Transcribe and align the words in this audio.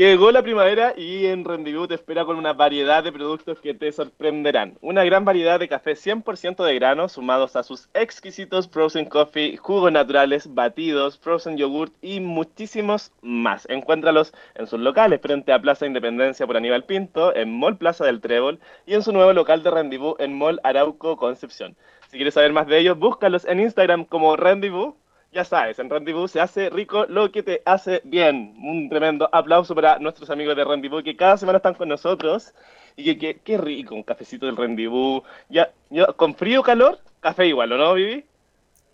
Llegó 0.00 0.32
la 0.32 0.42
primavera 0.42 0.94
y 0.96 1.26
en 1.26 1.44
Rendezvous 1.44 1.86
te 1.86 1.94
espera 1.94 2.24
con 2.24 2.36
una 2.38 2.54
variedad 2.54 3.04
de 3.04 3.12
productos 3.12 3.60
que 3.60 3.74
te 3.74 3.92
sorprenderán. 3.92 4.78
Una 4.80 5.04
gran 5.04 5.26
variedad 5.26 5.60
de 5.60 5.68
café 5.68 5.92
100% 5.92 6.64
de 6.64 6.74
grano 6.76 7.10
sumados 7.10 7.54
a 7.54 7.62
sus 7.62 7.90
exquisitos 7.92 8.66
frozen 8.66 9.04
coffee, 9.04 9.58
jugos 9.58 9.92
naturales, 9.92 10.54
batidos, 10.54 11.18
frozen 11.18 11.58
yogurt 11.58 11.92
y 12.00 12.20
muchísimos 12.20 13.12
más. 13.20 13.68
Encuéntralos 13.68 14.32
en 14.54 14.66
sus 14.66 14.80
locales 14.80 15.20
frente 15.20 15.52
a 15.52 15.60
Plaza 15.60 15.84
Independencia 15.84 16.46
por 16.46 16.56
Aníbal 16.56 16.84
Pinto, 16.84 17.36
en 17.36 17.52
Mall 17.52 17.76
Plaza 17.76 18.06
del 18.06 18.22
Trébol 18.22 18.58
y 18.86 18.94
en 18.94 19.02
su 19.02 19.12
nuevo 19.12 19.34
local 19.34 19.62
de 19.62 19.70
Rendezvous 19.70 20.18
en 20.18 20.32
Mall 20.32 20.60
Arauco 20.64 21.18
Concepción. 21.18 21.76
Si 22.08 22.16
quieres 22.16 22.32
saber 22.32 22.54
más 22.54 22.66
de 22.68 22.78
ellos, 22.78 22.98
búscalos 22.98 23.44
en 23.44 23.60
Instagram 23.60 24.06
como 24.06 24.34
Rendezvous 24.36 24.94
ya 25.32 25.44
sabes, 25.44 25.78
en 25.78 25.88
Rendezvous 25.88 26.30
se 26.30 26.40
hace 26.40 26.70
rico 26.70 27.06
lo 27.06 27.30
que 27.30 27.42
te 27.42 27.62
hace 27.64 28.00
bien. 28.04 28.54
Un 28.62 28.88
tremendo 28.88 29.28
aplauso 29.32 29.74
para 29.74 29.98
nuestros 29.98 30.28
amigos 30.30 30.56
de 30.56 30.64
Rendezvous 30.64 31.04
que 31.04 31.16
cada 31.16 31.36
semana 31.36 31.58
están 31.58 31.74
con 31.74 31.88
nosotros. 31.88 32.52
Y 32.96 33.16
que, 33.16 33.38
qué 33.38 33.56
rico, 33.56 33.94
un 33.94 34.02
cafecito 34.02 34.46
del 34.46 34.56
Rendezvous. 34.56 35.22
Ya, 35.48 35.70
con 36.16 36.34
frío 36.34 36.60
o 36.60 36.62
calor, 36.62 36.98
café 37.20 37.46
igual, 37.46 37.72
¿o 37.72 37.78
no, 37.78 37.94
Vivi? 37.94 38.24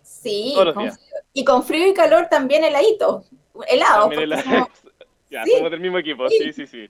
Sí, 0.03 0.55
y 1.33 1.43
con 1.43 1.63
frío 1.63 1.87
y 1.87 1.93
calor 1.93 2.27
también 2.29 2.63
heladito. 2.63 3.23
Helado. 3.67 4.09
Ya, 5.29 5.45
somos 5.45 5.69
del 5.71 5.81
mismo 5.81 5.97
equipo, 5.97 6.29
sí, 6.29 6.53
sí, 6.53 6.65
sí. 6.67 6.87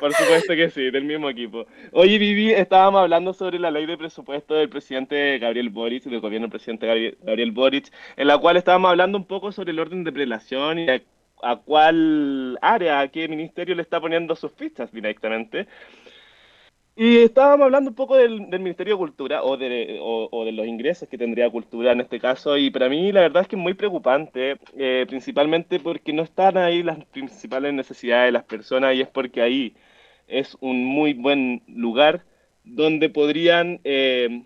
Por 0.00 0.12
supuesto 0.12 0.54
que 0.54 0.70
sí, 0.70 0.90
del 0.90 1.04
mismo 1.04 1.30
equipo. 1.30 1.66
Oye, 1.92 2.18
Vivi, 2.18 2.52
estábamos 2.52 3.02
hablando 3.02 3.32
sobre 3.32 3.60
la 3.60 3.70
ley 3.70 3.86
de 3.86 3.96
presupuesto 3.96 4.54
del 4.54 4.68
presidente 4.68 5.38
Gabriel 5.38 5.70
Boric, 5.70 6.02
del 6.04 6.20
gobierno 6.20 6.46
del 6.46 6.50
presidente 6.50 7.16
Gabriel, 7.22 7.52
Boric, 7.52 7.92
en 8.16 8.26
la 8.26 8.38
cual 8.38 8.56
estábamos 8.56 8.90
hablando 8.90 9.16
un 9.16 9.24
poco 9.24 9.52
sobre 9.52 9.70
el 9.70 9.78
orden 9.78 10.02
de 10.02 10.12
prelación 10.12 10.80
y 10.80 10.86
a 11.42 11.56
cuál 11.56 12.58
área, 12.60 13.00
a 13.00 13.08
qué 13.08 13.28
ministerio 13.28 13.74
le 13.76 13.82
está 13.82 14.00
poniendo 14.00 14.34
sus 14.34 14.52
fichas 14.52 14.90
directamente. 14.90 15.68
Y 16.98 17.18
estábamos 17.18 17.66
hablando 17.66 17.90
un 17.90 17.94
poco 17.94 18.16
del, 18.16 18.40
Ministerio 18.40 18.94
de 18.94 18.98
Cultura 18.98 19.42
o 19.42 19.58
de, 19.58 19.98
o, 20.00 20.44
de, 20.46 20.52
los 20.52 20.66
ingresos 20.66 21.06
que 21.08 21.18
tendría 21.18 21.50
Cultura 21.50 21.92
en 21.92 22.00
este 22.00 22.18
caso 22.18 22.56
y 22.56 22.70
para 22.70 22.88
mí 22.88 23.12
la 23.12 23.20
verdad 23.20 23.42
es 23.42 23.48
que 23.48 23.56
es 23.56 23.60
muy 23.62 23.74
preocupante, 23.74 24.56
eh, 24.78 25.04
principalmente 25.06 25.78
porque 25.78 26.14
no 26.14 26.22
están 26.22 26.56
ahí 26.56 26.82
las 26.82 27.04
principales 27.06 27.74
necesidades 27.74 28.28
de 28.28 28.32
las 28.32 28.44
personas 28.44 28.94
y 28.94 29.02
es 29.02 29.08
porque 29.08 29.42
ahí 29.42 29.76
es 30.26 30.56
un 30.60 30.84
muy 30.86 31.12
buen 31.12 31.62
lugar 31.68 32.24
donde 32.64 33.10
podrían 33.10 33.80
eh, 33.84 34.44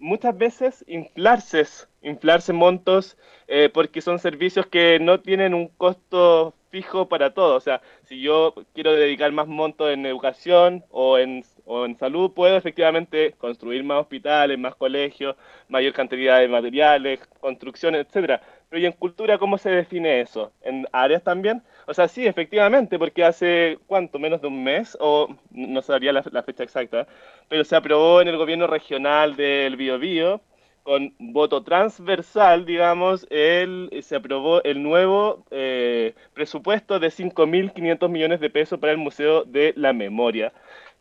muchas 0.00 0.36
veces 0.36 0.84
inflarse, 0.88 1.66
inflarse 2.02 2.52
montos 2.52 3.16
eh, 3.46 3.70
porque 3.72 4.00
son 4.00 4.18
servicios 4.18 4.66
que 4.66 4.98
no 4.98 5.20
tienen 5.20 5.54
un 5.54 5.68
costo 5.68 6.54
fijo 6.70 7.08
para 7.08 7.34
todos. 7.34 7.56
O 7.56 7.60
sea, 7.60 7.82
si 8.04 8.20
yo 8.20 8.54
quiero 8.74 8.92
dedicar 8.92 9.32
más 9.32 9.46
montos 9.46 9.90
en 9.90 10.06
educación 10.06 10.84
o 10.90 11.18
en 11.18 11.44
o 11.64 11.84
en 11.84 11.96
salud 11.96 12.32
puedo 12.32 12.56
efectivamente 12.56 13.32
construir 13.38 13.84
más 13.84 14.00
hospitales, 14.00 14.58
más 14.58 14.74
colegios, 14.74 15.36
mayor 15.68 15.92
cantidad 15.92 16.40
de 16.40 16.48
materiales, 16.48 17.20
construcciones, 17.40 18.06
etcétera. 18.06 18.40
Pero 18.68 18.82
¿y 18.82 18.86
en 18.86 18.92
cultura 18.92 19.38
cómo 19.38 19.58
se 19.58 19.70
define 19.70 20.20
eso? 20.20 20.52
¿En 20.62 20.86
áreas 20.92 21.24
también? 21.24 21.62
O 21.86 21.94
sea, 21.94 22.06
sí, 22.06 22.26
efectivamente, 22.26 22.98
porque 22.98 23.24
hace, 23.24 23.78
¿cuánto? 23.88 24.18
Menos 24.20 24.40
de 24.40 24.46
un 24.46 24.62
mes, 24.62 24.96
o 25.00 25.28
no 25.50 25.82
sabría 25.82 26.12
la, 26.12 26.42
fecha 26.44 26.62
exacta, 26.62 27.06
pero 27.48 27.64
se 27.64 27.74
aprobó 27.74 28.20
en 28.20 28.28
el 28.28 28.36
gobierno 28.36 28.68
regional 28.68 29.34
del 29.34 29.76
Biobío, 29.76 30.40
con 30.84 31.14
voto 31.18 31.62
transversal, 31.62 32.64
digamos, 32.64 33.26
el, 33.30 33.90
se 34.02 34.16
aprobó 34.16 34.62
el 34.62 34.82
nuevo 34.82 35.44
eh, 35.50 36.14
presupuesto 36.32 36.98
de 36.98 37.08
5.500 37.08 38.08
millones 38.08 38.40
de 38.40 38.50
pesos 38.50 38.78
para 38.78 38.92
el 38.92 38.98
Museo 38.98 39.44
de 39.44 39.72
la 39.76 39.92
Memoria. 39.92 40.52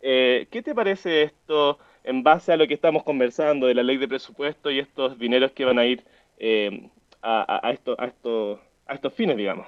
Eh, 0.02 0.48
¿Qué 0.52 0.62
te 0.62 0.74
parece 0.74 1.24
esto 1.24 1.78
en 2.04 2.24
base 2.24 2.54
a 2.54 2.58
lo 2.58 2.68
que 2.68 2.74
estamos 2.74 3.04
conversando 3.04 3.68
de 3.68 3.76
la 3.76 3.84
ley 3.84 3.98
de 3.98 4.08
presupuesto 4.08 4.72
y 4.72 4.80
estos 4.80 5.20
dineros 5.20 5.52
que 5.52 5.66
van 5.66 5.80
a 5.80 5.86
ir 5.86 6.04
eh, 6.38 6.90
a, 7.22 7.72
esto, 7.72 7.96
a, 8.00 8.06
a 8.06 8.94
estos 8.94 9.14
fines, 9.14 9.36
digamos? 9.36 9.68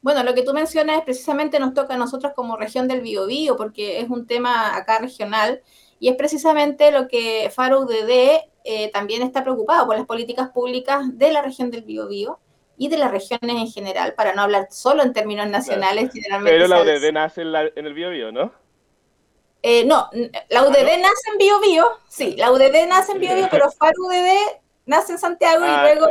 Bueno, 0.00 0.22
lo 0.22 0.34
que 0.34 0.42
tú 0.42 0.52
mencionas 0.52 1.02
precisamente 1.02 1.58
nos 1.58 1.72
toca 1.72 1.94
a 1.94 1.98
nosotros 1.98 2.32
como 2.34 2.56
región 2.56 2.88
del 2.88 3.00
Biobío, 3.00 3.56
porque 3.56 4.00
es 4.00 4.10
un 4.10 4.26
tema 4.26 4.76
acá 4.76 4.98
regional 4.98 5.62
y 5.98 6.08
es 6.08 6.16
precisamente 6.16 6.90
lo 6.90 7.08
que 7.08 7.50
Faro 7.54 7.80
UDD 7.80 8.42
eh, 8.64 8.90
también 8.92 9.22
está 9.22 9.42
preocupado 9.42 9.86
por 9.86 9.96
las 9.96 10.06
políticas 10.06 10.50
públicas 10.50 11.16
de 11.16 11.32
la 11.32 11.40
región 11.40 11.70
del 11.70 11.84
Biobío 11.84 12.38
y 12.76 12.88
de 12.88 12.98
las 12.98 13.10
regiones 13.10 13.56
en 13.56 13.68
general, 13.68 14.14
para 14.14 14.34
no 14.34 14.42
hablar 14.42 14.68
solo 14.70 15.02
en 15.02 15.12
términos 15.12 15.48
nacionales. 15.48 16.10
Pero 16.42 16.66
la 16.66 16.82
UDD 16.82 17.12
nace 17.12 17.42
en, 17.42 17.54
en 17.54 17.86
el 17.86 17.94
Biobío, 17.94 18.32
¿no? 18.32 18.52
Eh, 19.66 19.82
no, 19.86 20.10
la 20.50 20.62
UDD 20.62 20.76
ah, 20.76 20.98
nace 20.98 21.30
en 21.32 21.38
Bio 21.38 21.58
Bio, 21.58 21.86
sí, 22.06 22.36
la 22.36 22.52
UDD 22.52 22.86
nace 22.86 23.12
en 23.12 23.18
Bio 23.18 23.34
Bio, 23.34 23.48
pero 23.50 23.70
FAR 23.70 23.94
UDD 23.98 24.60
nace 24.84 25.12
en 25.12 25.18
Santiago 25.18 25.64
y 25.64 25.68
ah, 25.70 25.82
luego 25.84 26.06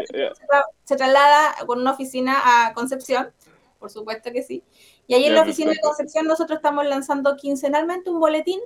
se, 0.84 0.96
traslada 0.96 1.54
con 1.68 1.80
una 1.80 1.92
oficina 1.92 2.42
a 2.44 2.74
Concepción, 2.74 3.32
por 3.78 3.92
supuesto 3.92 4.32
que 4.32 4.42
sí. 4.42 4.64
Y 5.06 5.14
ahí 5.14 5.26
en 5.26 5.36
la 5.36 5.44
oficina 5.44 5.70
de 5.70 5.80
Concepción 5.82 6.26
nosotros 6.26 6.58
estamos 6.58 6.84
lanzando 6.88 7.36
quincenalmente 7.36 8.10
un 8.10 8.20
boletín, 8.20 8.60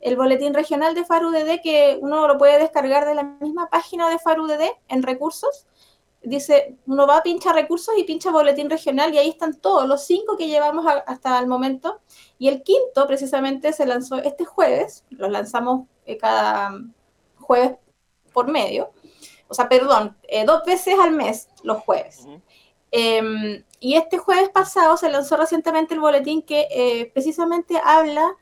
el 0.00 0.16
boletín 0.16 0.54
regional 0.54 0.96
de 0.96 1.04
FAR 1.04 1.24
UDD, 1.24 1.60
que 1.62 1.96
uno 2.02 2.26
lo 2.26 2.36
puede 2.36 2.58
descargar 2.58 3.06
de 3.06 3.14
la 3.14 3.22
misma 3.22 3.70
página 3.70 4.10
de 4.10 4.18
FAR 4.18 4.40
UDD 4.40 4.72
en 4.88 5.04
recursos 5.04 5.68
dice, 6.22 6.76
uno 6.86 7.06
va 7.06 7.18
a 7.18 7.22
pinchar 7.22 7.54
recursos 7.54 7.94
y 7.96 8.04
pincha 8.04 8.30
boletín 8.30 8.68
regional 8.68 9.14
y 9.14 9.18
ahí 9.18 9.28
están 9.28 9.54
todos, 9.54 9.86
los 9.86 10.04
cinco 10.04 10.36
que 10.36 10.48
llevamos 10.48 10.84
hasta 11.06 11.38
el 11.38 11.46
momento. 11.46 12.00
Y 12.38 12.48
el 12.48 12.62
quinto 12.62 13.06
precisamente 13.06 13.72
se 13.72 13.86
lanzó 13.86 14.16
este 14.16 14.44
jueves, 14.44 15.04
los 15.10 15.30
lanzamos 15.30 15.86
eh, 16.04 16.18
cada 16.18 16.72
jueves 17.38 17.76
por 18.32 18.48
medio, 18.48 18.90
o 19.48 19.54
sea, 19.54 19.68
perdón, 19.68 20.16
eh, 20.24 20.44
dos 20.44 20.62
veces 20.64 20.98
al 20.98 21.12
mes 21.12 21.48
los 21.62 21.78
jueves. 21.78 22.26
Em, 22.90 23.64
y 23.80 23.94
este 23.94 24.18
jueves 24.18 24.48
pasado 24.50 24.96
se 24.96 25.10
lanzó 25.10 25.36
recientemente 25.36 25.94
el 25.94 26.00
boletín 26.00 26.42
que 26.42 26.66
eh, 26.70 27.10
precisamente 27.12 27.80
habla, 27.82 28.36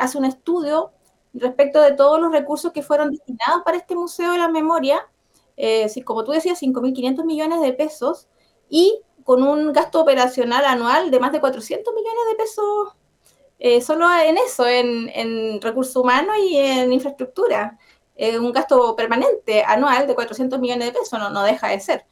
hace 0.00 0.16
un 0.16 0.24
estudio 0.24 0.92
respecto 1.34 1.82
de 1.82 1.92
todos 1.92 2.18
los 2.18 2.32
recursos 2.32 2.72
que 2.72 2.82
fueron 2.82 3.10
destinados 3.10 3.62
para 3.64 3.76
este 3.76 3.94
Museo 3.94 4.32
de 4.32 4.38
la 4.38 4.48
Memoria 4.48 5.06
eh, 5.56 5.88
como 6.04 6.24
tú 6.24 6.32
decías, 6.32 6.60
5.500 6.60 7.24
millones 7.24 7.60
de 7.60 7.72
pesos 7.72 8.28
y 8.68 9.00
con 9.24 9.42
un 9.42 9.72
gasto 9.72 10.00
operacional 10.00 10.64
anual 10.64 11.10
de 11.10 11.20
más 11.20 11.32
de 11.32 11.40
400 11.40 11.94
millones 11.94 12.22
de 12.30 12.34
pesos 12.36 12.94
eh, 13.58 13.80
solo 13.80 14.06
en 14.12 14.36
eso, 14.36 14.66
en, 14.66 15.60
recursos 15.62 15.96
humanos 15.96 16.36
y 16.42 16.56
en 16.56 16.92
infraestructura. 16.92 17.78
Eh, 18.16 18.38
un 18.38 18.52
gasto 18.52 18.94
permanente 18.96 19.62
anual 19.64 20.06
de 20.06 20.14
400 20.14 20.58
millones 20.60 20.92
de 20.92 21.00
pesos, 21.00 21.18
no, 21.18 21.30
no 21.30 21.42
deja 21.42 21.68
de 21.68 21.80
ser. 21.80 22.06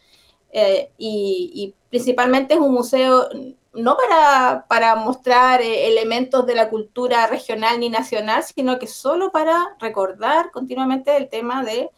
Y, 0.98 1.50
y, 1.54 1.74
principalmente 1.88 2.54
es 2.54 2.60
un 2.60 2.72
museo 2.72 3.28
no 3.74 3.97
para, 3.97 4.66
para 4.69 4.97
mostrar 4.97 5.62
elementos 5.62 6.47
de 6.47 6.54
la 6.54 6.69
cultura 6.69 7.26
regional 7.26 7.80
ni 7.80 7.88
nacional, 7.88 8.42
sino 8.42 8.78
que 8.78 8.86
solo 8.86 9.32
para 9.32 9.76
recordar 9.80 10.50
continuamente 10.50 11.16
el 11.16 11.28
tema 11.28 11.64
de 11.64 11.91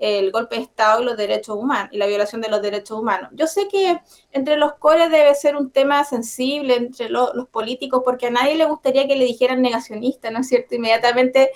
el 0.00 0.32
golpe 0.32 0.56
de 0.56 0.62
Estado 0.62 1.02
y 1.02 1.04
los 1.04 1.16
derechos 1.16 1.56
humanos 1.56 1.90
y 1.92 1.98
la 1.98 2.06
violación 2.06 2.40
de 2.40 2.48
los 2.48 2.62
derechos 2.62 2.98
humanos. 2.98 3.28
Yo 3.34 3.46
sé 3.46 3.68
que 3.68 4.00
entre 4.32 4.56
los 4.56 4.72
cores 4.74 5.10
debe 5.10 5.34
ser 5.34 5.56
un 5.56 5.70
tema 5.70 6.04
sensible 6.04 6.74
entre 6.74 7.10
los 7.10 7.30
políticos 7.50 8.00
porque 8.02 8.28
a 8.28 8.30
nadie 8.30 8.56
le 8.56 8.64
gustaría 8.64 9.06
que 9.06 9.14
le 9.14 9.26
dijeran 9.26 9.60
negacionista, 9.60 10.30
¿no 10.30 10.40
es 10.40 10.48
cierto? 10.48 10.74
Inmediatamente 10.74 11.50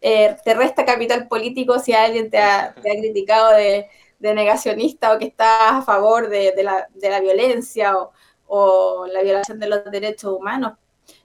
eh, 0.00 0.36
te 0.44 0.54
resta 0.54 0.84
capital 0.84 1.26
político 1.26 1.80
si 1.80 1.92
alguien 1.92 2.30
te 2.30 2.38
ha, 2.38 2.72
criticado 2.74 3.50
de, 3.50 3.88
negacionista 4.20 5.12
o 5.12 5.18
que 5.18 5.26
está 5.26 5.78
a 5.78 5.82
favor 5.82 6.28
de, 6.28 6.54
la, 6.62 7.20
violencia 7.20 7.96
o 8.46 9.06
la 9.12 9.22
violación 9.22 9.58
de 9.58 9.68
los 9.68 9.84
derechos 9.90 10.34
humanos. 10.38 10.74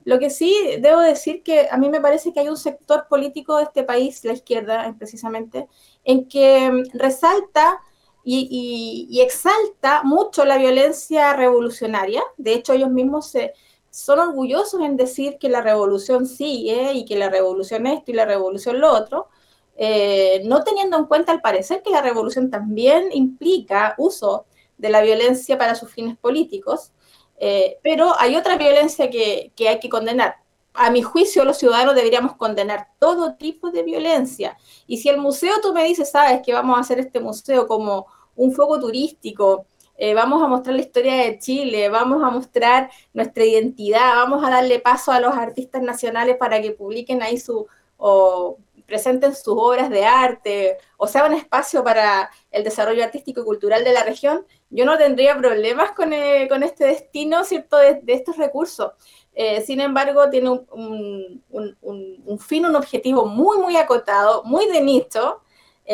Lo 0.06 0.20
que 0.20 0.30
sí 0.30 0.78
debo 0.80 1.00
decir 1.02 1.44
que 1.44 1.68
a 1.70 1.78
mí 1.78 1.90
me 1.90 2.02
parece 2.02 2.34
que 2.34 2.40
hay 2.40 2.50
un 2.50 2.58
sector 2.58 3.08
político 3.08 3.58
de 3.58 3.64
este 3.64 3.84
país, 3.84 4.24
la 4.26 4.34
izquierda 4.34 4.94
precisamente, 4.98 5.68
en 6.04 6.28
que 6.28 6.84
resalta 6.94 7.80
y, 8.24 9.20
exalta 9.22 10.04
mucho 10.04 10.46
la 10.46 10.58
violencia 10.58 11.34
revolucionaria. 11.34 12.24
De 12.38 12.54
hecho, 12.54 12.74
ellos 12.74 12.90
mismos 12.90 13.28
se, 13.28 13.54
son 13.90 14.20
orgullosos 14.20 14.82
en 14.82 14.98
decir 14.98 15.38
que 15.40 15.50
la 15.50 15.62
revolución 15.62 16.26
sigue 16.26 16.94
y 16.94 17.06
que 17.06 17.16
la 17.18 17.30
revolución 17.30 17.86
esto 17.88 18.12
y 18.12 18.16
la 18.16 18.26
revolución 18.26 18.80
lo 18.80 18.92
otro, 18.92 19.28
eh, 19.76 20.42
no 20.46 20.64
teniendo 20.64 20.98
en 20.98 21.06
cuenta 21.06 21.32
al 21.32 21.42
parecer 21.42 21.82
que 21.84 21.90
la 21.90 22.02
revolución 22.02 22.50
también 22.50 23.10
implica 23.12 23.96
uso 23.98 24.46
de 24.78 24.90
la 24.90 25.02
violencia 25.02 25.58
para 25.58 25.76
sus 25.76 25.92
fines 25.92 26.18
políticos. 26.18 26.92
Eh, 27.38 27.78
pero 27.84 28.14
hay 28.20 28.36
otra 28.36 28.58
violencia 28.58 29.10
que, 29.10 29.52
hay 29.68 29.80
que 29.80 29.90
condenar. 29.90 30.38
A 30.74 30.90
mi 30.92 31.02
juicio, 31.02 31.46
los 31.46 31.58
ciudadanos 31.58 31.96
deberíamos 31.96 32.36
condenar 32.36 32.90
todo 33.00 33.36
tipo 33.36 33.72
de 33.72 33.84
violencia. 33.84 34.58
Y 34.88 34.98
si 34.98 35.10
el 35.10 35.18
museo 35.18 35.54
tú 35.62 35.74
me 35.74 35.84
dices, 35.84 36.12
sabes 36.12 36.42
que 36.44 36.54
vamos 36.54 36.78
a 36.78 36.82
hacer 36.82 37.00
este 37.00 37.20
museo 37.20 37.68
como 37.68 38.08
un 38.36 38.52
foco 38.54 38.80
turístico, 38.80 39.66
eh, 39.96 40.14
vamos 40.14 40.42
a 40.42 40.48
mostrar 40.48 40.76
la 40.76 40.82
historia 40.82 41.16
de 41.16 41.38
Chile, 41.38 41.90
vamos 41.90 42.24
a 42.24 42.32
mostrar 42.32 42.90
nuestra 43.14 43.46
identidad, 43.46 44.16
vamos 44.16 44.44
a 44.44 44.50
darle 44.50 44.80
paso 44.80 45.12
a 45.12 45.20
los 45.20 45.34
artistas 45.36 45.84
nacionales 45.84 46.38
para 46.38 46.62
que 46.62 46.72
publiquen 46.72 47.22
ahí 47.22 47.38
su 47.40 47.68
o 47.98 48.58
presenten 48.86 49.34
sus 49.34 49.56
obras 49.58 49.90
de 49.90 50.06
arte 50.06 50.78
o 50.98 51.08
sea 51.08 51.26
un 51.26 51.34
espacio 51.34 51.84
para 51.84 52.30
el 52.52 52.64
desarrollo 52.64 53.04
artístico 53.04 53.42
y 53.42 53.46
cultural 53.46 53.84
de 53.84 53.94
la 53.94 54.04
región, 54.04 54.46
yo 54.70 54.86
no 54.86 54.98
tendría 54.98 55.38
problemas 55.38 55.92
con, 55.92 56.14
eh, 56.14 56.48
con 56.50 56.64
este 56.64 56.86
destino, 56.86 57.44
¿cierto?, 57.44 57.78
de, 57.78 58.02
estos 58.08 58.38
recursos. 58.38 58.92
Eh, 59.36 59.62
sin 59.62 59.82
embargo, 59.82 60.30
tiene 60.30 60.50
un, 60.50 61.44
un, 61.50 61.78
un, 61.82 62.40
fin, 62.40 62.66
un 62.66 62.76
objetivo 62.76 63.26
muy, 63.26 63.58
muy 63.58 63.78
acotado, 63.78 64.44
muy 64.44 64.68
de 64.68 64.82
nicho, 64.82 65.42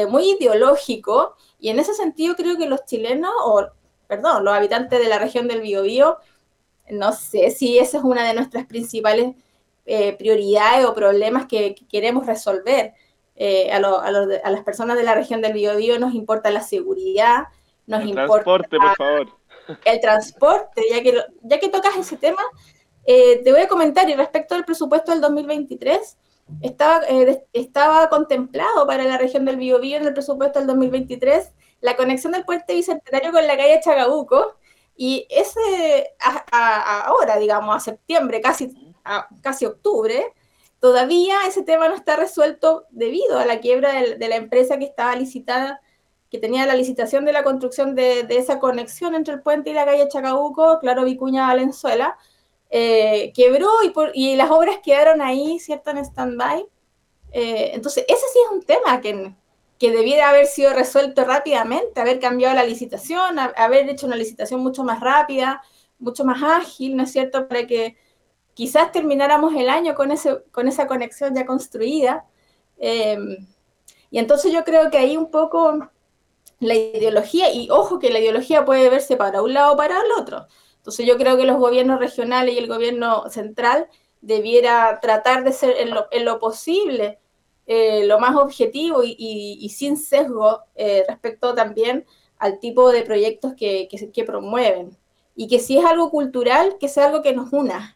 muy 0.10 0.38
ideológico, 0.40 1.36
y 1.58 1.70
en 1.70 1.80
ese 1.80 1.94
sentido 1.94 2.36
creo 2.36 2.58
que 2.58 2.68
los 2.68 2.86
chilenos, 2.86 3.32
o 3.44 3.68
perdón, 4.08 4.44
los 4.46 4.54
habitantes 4.54 5.00
de 5.00 5.08
la 5.08 5.20
región 5.20 5.48
del 5.48 5.62
Biobío, 5.62 6.18
no 6.90 7.12
sé 7.12 7.52
si 7.52 7.78
esa 7.78 8.00
es 8.00 8.04
una 8.04 8.28
de 8.28 8.34
nuestras 8.34 8.66
principales 8.66 9.36
eh, 9.86 10.14
prioridades 10.14 10.86
o 10.86 10.94
problemas 10.94 11.48
que, 11.48 11.76
queremos 11.90 12.26
resolver. 12.26 12.94
Eh, 13.36 13.72
a, 13.72 13.80
las 13.80 14.64
personas 14.64 14.98
de 14.98 15.04
la 15.04 15.16
región 15.16 15.42
del 15.42 15.54
Biobío 15.54 15.98
nos 15.98 16.14
importa 16.14 16.52
la 16.52 16.62
seguridad, 16.62 17.46
nos 17.88 18.02
el 18.02 18.10
importa 18.10 18.44
transporte, 18.44 18.78
por 18.78 18.96
favor. 18.96 19.28
el 19.86 20.00
transporte, 20.00 20.84
ya 20.92 21.02
que, 21.02 21.24
ya 21.42 21.60
que 21.60 21.70
tocas 21.70 21.96
ese 21.96 22.18
tema, 22.18 22.44
eh, 23.06 23.42
te 23.44 23.52
voy 23.52 23.62
a 23.62 23.68
comentar 23.68 24.10
y 24.10 24.16
respecto 24.16 24.56
al 24.56 24.66
presupuesto 24.66 25.12
del 25.12 25.22
2023, 25.22 26.18
estaba, 26.62 27.02
estaba 27.54 28.10
contemplado 28.10 28.88
para 28.88 29.04
la 29.04 29.18
región 29.18 29.46
del 29.46 29.58
Biobío 29.58 29.98
en 29.98 30.08
el 30.08 30.14
presupuesto 30.14 30.60
del 30.60 30.68
2023 30.68 31.52
la 31.82 31.96
conexión 31.96 32.34
del 32.34 32.46
puente 32.46 32.74
bicentenario 32.74 33.32
con 33.32 33.46
la 33.48 33.58
calle 33.58 33.80
Chagabuco, 33.84 34.56
y 34.96 35.26
ese, 35.30 36.14
ahora, 36.52 37.38
digamos, 37.38 37.74
a 37.76 37.80
septiembre, 37.80 38.42
casi, 38.42 38.94
casi 39.42 39.66
octubre, 39.66 40.34
todavía 40.82 41.38
ese 41.48 41.64
tema 41.64 41.88
no 41.88 41.96
está 41.96 42.18
resuelto 42.18 42.86
debido 42.90 43.40
a 43.40 43.46
la 43.46 43.62
quiebra 43.62 43.94
de, 43.94 44.28
la 44.28 44.36
empresa 44.36 44.78
que 44.78 44.84
estaba 44.84 45.16
licitada, 45.16 45.80
que 46.30 46.38
tenía 46.38 46.66
la 46.66 46.76
licitación 46.76 47.24
de 47.24 47.32
la 47.32 47.44
construcción 47.44 47.96
de, 47.96 48.28
esa 48.30 48.60
conexión 48.60 49.16
entre 49.16 49.36
el 49.36 49.42
puente 49.42 49.70
y 49.70 49.74
la 49.74 49.86
calle 49.86 50.10
Chacabuco, 50.10 50.80
Claro 50.80 51.06
Vicuña 51.06 51.48
Valenzuela, 51.48 52.18
eh, 52.70 53.32
quebró 53.34 53.70
y, 54.14 54.36
las 54.36 54.52
obras 54.52 54.78
quedaron 54.84 55.22
ahí, 55.22 55.60
¿cierto?, 55.60 55.90
en 55.92 55.98
stand-by. 55.98 56.66
Eh, 57.32 57.72
entonces, 57.74 58.06
ese 58.08 58.26
sí 58.32 58.40
es 58.46 58.52
un 58.52 58.64
tema 58.64 59.02
que, 59.02 59.34
que 59.80 59.92
debiera 59.92 60.30
haber 60.30 60.46
sido 60.46 60.74
resuelto 60.74 61.24
rápidamente, 61.26 62.00
haber 62.00 62.20
cambiado 62.20 62.56
la 62.56 62.64
licitación, 62.64 63.40
haber 63.40 63.90
hecho 63.90 64.06
una 64.08 64.16
licitación 64.16 64.62
mucho 64.62 64.84
más 64.84 65.00
rápida, 65.00 65.62
mucho 65.98 66.26
más 66.26 66.42
ágil, 66.44 66.96
¿no 66.96 67.04
es 67.04 67.12
cierto?, 67.12 67.48
para 67.48 67.66
que 67.66 67.98
quizás 68.54 68.92
termináramos 68.92 69.56
el 69.56 69.70
año 69.70 69.96
con, 69.96 70.12
ese, 70.12 70.44
con 70.52 70.68
esa 70.68 70.86
conexión 70.88 71.34
ya 71.34 71.46
construida. 71.46 72.26
Em, 72.78 73.48
y 74.12 74.20
entonces 74.20 74.52
yo 74.52 74.64
creo 74.64 74.90
que 74.92 74.98
ahí 74.98 75.18
un 75.18 75.32
poco 75.32 75.90
la 76.60 76.76
ideología, 76.76 77.52
y 77.54 77.70
ojo 77.70 78.00
que 78.00 78.10
la 78.10 78.20
ideología 78.20 78.66
puede 78.66 78.90
verse 78.90 79.16
para 79.18 79.42
un 79.42 79.54
lado 79.54 79.74
o 79.74 79.78
para 79.78 80.02
el 80.02 80.12
otro. 80.20 80.48
Entonces 80.80 81.06
yo 81.06 81.18
creo 81.18 81.38
que 81.38 81.46
los 81.46 81.58
gobiernos 81.58 82.00
regionales 82.00 82.56
y 82.56 82.58
el 82.58 82.68
gobierno 82.68 83.30
central 83.30 83.88
debiera 84.22 85.00
tratar 85.02 85.44
de 85.44 85.54
ser 85.54 85.76
en 85.78 85.92
lo, 85.92 86.08
en 86.12 86.26
lo 86.26 86.40
posible 86.40 87.20
eh, 87.72 88.08
lo 88.08 88.20
más 88.20 88.36
objetivo 88.36 89.04
y, 89.04 89.70
sin 89.70 89.96
sesgo 89.96 90.64
eh, 90.74 91.04
respecto 91.08 91.54
también 91.54 92.04
al 92.40 92.60
tipo 92.60 92.92
de 92.92 93.04
proyectos 93.04 93.54
que, 93.56 93.88
que, 93.88 94.24
promueven. 94.24 94.98
Y 95.36 95.48
que 95.48 95.60
si 95.60 95.78
es 95.78 95.86
algo 95.86 96.10
cultural, 96.10 96.78
que 96.80 96.90
sea 96.90 97.06
algo 97.06 97.22
que 97.22 97.32
nos 97.32 97.54
una, 97.54 97.96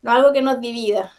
no 0.00 0.12
algo 0.12 0.32
que 0.32 0.40
nos 0.40 0.58
divida. 0.62 1.12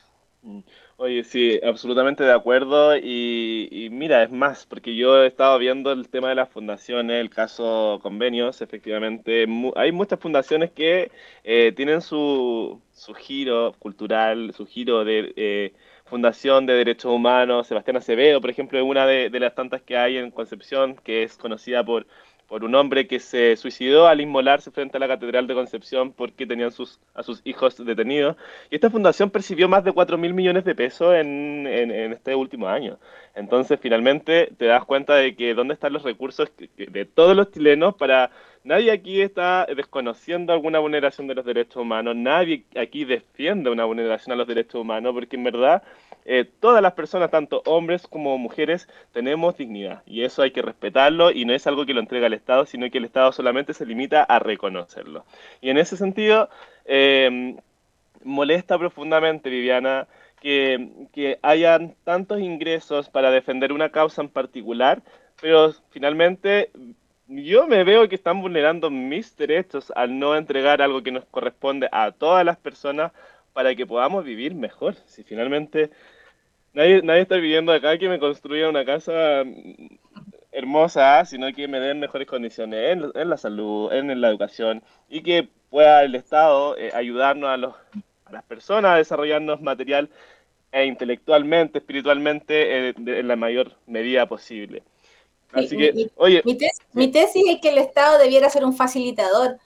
Oye, 1.03 1.23
sí, 1.23 1.59
absolutamente 1.63 2.23
de 2.23 2.31
acuerdo. 2.31 2.95
Y, 2.95 3.89
mira, 3.91 4.21
es 4.21 4.29
más, 4.31 4.67
porque 4.67 4.95
yo 4.95 5.23
he 5.23 5.27
estado 5.27 5.57
viendo 5.57 5.91
el 5.91 6.07
tema 6.09 6.29
de 6.29 6.35
las 6.35 6.49
fundaciones, 6.49 7.19
el 7.19 7.31
caso 7.31 7.99
convenios, 8.03 8.61
efectivamente, 8.61 9.47
hay 9.75 9.91
muchas 9.91 10.19
fundaciones 10.19 10.69
que 10.71 11.11
eh, 11.43 11.73
tienen 11.75 12.01
su, 12.01 12.79
su 12.91 13.15
giro 13.15 13.73
cultural, 13.79 14.53
su 14.53 14.67
giro 14.67 15.03
de 15.03 15.73
Fundación 16.05 16.67
de 16.67 16.73
Derechos 16.73 17.11
Humanos, 17.11 17.67
Sebastián 17.67 17.97
Acevedo, 17.97 18.39
por 18.39 18.51
ejemplo, 18.51 18.77
es 18.77 18.85
una 18.85 19.07
de, 19.07 19.29
las 19.39 19.55
tantas 19.55 19.81
que 19.81 19.97
hay 19.97 20.17
en 20.17 20.29
Concepción, 20.29 20.97
que 20.97 21.23
es 21.23 21.35
conocida 21.37 21.83
por, 21.83 22.05
por 22.51 22.65
un 22.65 22.75
hombre 22.75 23.07
que 23.07 23.21
se 23.21 23.55
suicidó 23.55 24.09
al 24.09 24.19
inmolarse 24.19 24.71
frente 24.71 24.97
a 24.97 24.99
la 24.99 25.07
Catedral 25.07 25.47
de 25.47 25.53
Concepción 25.53 26.11
porque 26.11 26.45
tenían 26.45 26.69
a 27.13 27.23
sus 27.23 27.41
hijos 27.45 27.77
detenidos. 27.77 28.35
Y 28.69 28.75
esta 28.75 28.89
fundación 28.89 29.29
percibió 29.29 29.69
más 29.69 29.85
de 29.85 29.93
4 29.93 30.17
mil 30.17 30.33
millones 30.33 30.65
de 30.65 30.75
pesos 30.75 31.15
en, 31.15 31.65
este 31.65 32.35
último 32.35 32.67
año. 32.67 32.99
Entonces, 33.35 33.79
finalmente, 33.81 34.51
te 34.57 34.65
das 34.65 34.83
cuenta 34.83 35.15
de 35.15 35.33
que 35.33 35.53
dónde 35.53 35.75
están 35.75 35.93
los 35.93 36.03
recursos 36.03 36.51
de 36.75 37.05
todos 37.05 37.37
los 37.37 37.51
chilenos 37.51 37.95
para 37.95 38.31
Nadie 38.63 38.91
aquí 38.91 39.21
está 39.21 39.65
desconociendo 39.75 40.53
alguna 40.53 40.77
vulneración 40.77 41.25
de 41.25 41.33
los 41.33 41.43
derechos 41.43 41.77
humanos, 41.77 42.15
nadie 42.15 42.63
aquí 42.79 43.05
defiende 43.05 43.71
una 43.71 43.85
vulneración 43.85 44.33
a 44.33 44.35
los 44.35 44.47
derechos 44.47 44.81
humanos, 44.81 45.15
porque 45.15 45.35
en 45.35 45.43
verdad 45.45 45.81
eh, 46.25 46.45
todas 46.59 46.81
las 46.81 46.93
personas, 46.93 47.31
tanto 47.31 47.63
hombres 47.65 48.07
como 48.07 48.37
mujeres, 48.37 48.87
tenemos 49.11 49.57
dignidad 49.57 50.03
y 50.05 50.23
eso 50.23 50.41
hay 50.41 50.51
que 50.51 50.61
respetarlo 50.61 51.31
y 51.31 51.45
no 51.45 51.53
es 51.53 51.65
algo 51.67 51.85
que 51.85 51.93
lo 51.93 51.99
entrega 51.99 52.27
el 52.27 52.33
Estado, 52.33 52.65
sino 52.65 52.89
que 52.89 52.99
el 52.99 53.05
Estado 53.05 53.31
solamente 53.31 53.73
se 53.73 53.85
limita 53.85 54.23
a 54.23 54.39
reconocerlo. 54.39 55.25
Y 55.61 55.69
en 55.69 55.77
ese 55.77 55.97
sentido, 55.97 56.49
em, 56.85 57.57
molesta 58.23 58.77
profundamente, 58.77 59.49
Viviana, 59.49 60.07
que, 60.39 60.89
que 61.13 61.39
hayan 61.41 61.95
tantos 62.03 62.39
ingresos 62.39 63.09
para 63.09 63.31
defender 63.31 63.71
una 63.71 63.89
causa 63.89 64.21
en 64.21 64.29
particular, 64.29 65.01
pero 65.41 65.73
finalmente 65.89 66.71
yo 67.27 67.67
me 67.67 67.83
veo 67.83 68.09
que 68.09 68.15
están 68.15 68.41
vulnerando 68.41 68.89
mis 68.89 69.35
derechos 69.37 69.91
al 69.95 70.19
no 70.19 70.35
entregar 70.35 70.81
algo 70.81 71.01
que 71.01 71.11
nos 71.11 71.25
corresponde 71.25 71.87
a 71.91 72.11
todas 72.11 72.45
las 72.45 72.57
personas 72.57 73.11
para 73.53 73.75
que 73.75 73.85
podamos 73.85 74.23
vivir 74.25 74.55
mejor. 74.55 74.95
Si 75.05 75.23
finalmente 75.23 75.91
nadie, 76.73 77.01
nadie 77.01 77.21
está 77.21 77.35
viviendo 77.35 77.71
acá 77.71 77.97
que 77.97 78.09
me 78.09 78.19
construya 78.19 78.69
una 78.69 78.85
casa 78.85 79.43
hermosa, 80.51 81.23
sino 81.25 81.51
que 81.53 81.67
me 81.67 81.79
den 81.79 81.99
mejores 81.99 82.27
condiciones 82.27 82.97
en, 83.15 83.29
la 83.29 83.37
salud, 83.37 83.91
en, 83.93 84.19
la 84.19 84.29
educación 84.29 84.83
y 85.09 85.21
que 85.21 85.47
pueda 85.69 86.03
el 86.03 86.15
Estado 86.15 86.77
eh, 86.77 86.91
ayudarnos 86.93 87.49
a, 87.49 87.57
los, 87.57 87.73
a 88.25 88.31
las 88.31 88.43
personas 88.43 88.91
a 88.91 88.97
desarrollarnos 88.97 89.61
material 89.61 90.09
e 90.71 90.85
intelectualmente, 90.85 91.79
espiritualmente, 91.79 92.89
eh, 92.89 92.93
en 92.97 93.27
la 93.27 93.35
mayor 93.35 93.73
medida 93.87 94.25
posible. 94.25 94.83
Así 95.53 95.75
que, 95.75 95.91
mi, 95.91 96.07
oye. 96.15 96.41
Mi 96.93 97.11
tesis, 97.11 97.43
es 97.49 97.61
que 97.61 97.69
el 97.69 97.77
Estado 97.77 98.17
debiera 98.17 98.49
ser 98.49 98.63
un 98.63 98.73
facilitador, 98.73 99.57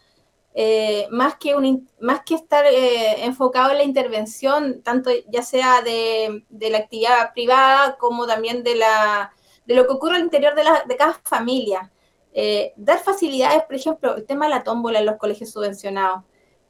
eh, 0.57 1.09
más, 1.11 1.35
que 1.35 1.53
un, 1.53 1.89
más 1.99 2.21
que 2.23 2.33
estar 2.33 2.65
eh, 2.65 3.25
enfocado 3.25 3.71
en 3.71 3.77
la 3.77 3.83
intervención, 3.83 4.81
tanto 4.83 5.09
ya 5.27 5.41
sea 5.41 5.81
de, 5.81 6.45
la 6.49 6.77
actividad 6.77 7.33
privada 7.33 7.97
como 7.97 8.25
también 8.25 8.63
de, 8.63 8.75
la, 8.75 9.33
de 9.65 9.75
lo 9.75 9.85
que 9.85 9.91
ocurre 9.91 10.15
al 10.15 10.21
interior 10.21 10.55
de, 10.55 10.63
la, 10.63 10.85
de 10.87 10.95
cada 10.95 11.19
familia. 11.25 11.91
Eh, 12.31 12.71
dar 12.77 12.99
facilidades, 12.99 13.63
por 13.63 13.75
ejemplo, 13.75 14.15
el 14.15 14.25
tema 14.25 14.45
de 14.45 14.51
la 14.51 14.63
tómbola 14.63 14.99
en 14.99 15.05
los 15.05 15.17
colegios 15.17 15.51
subvencionados. 15.51 16.23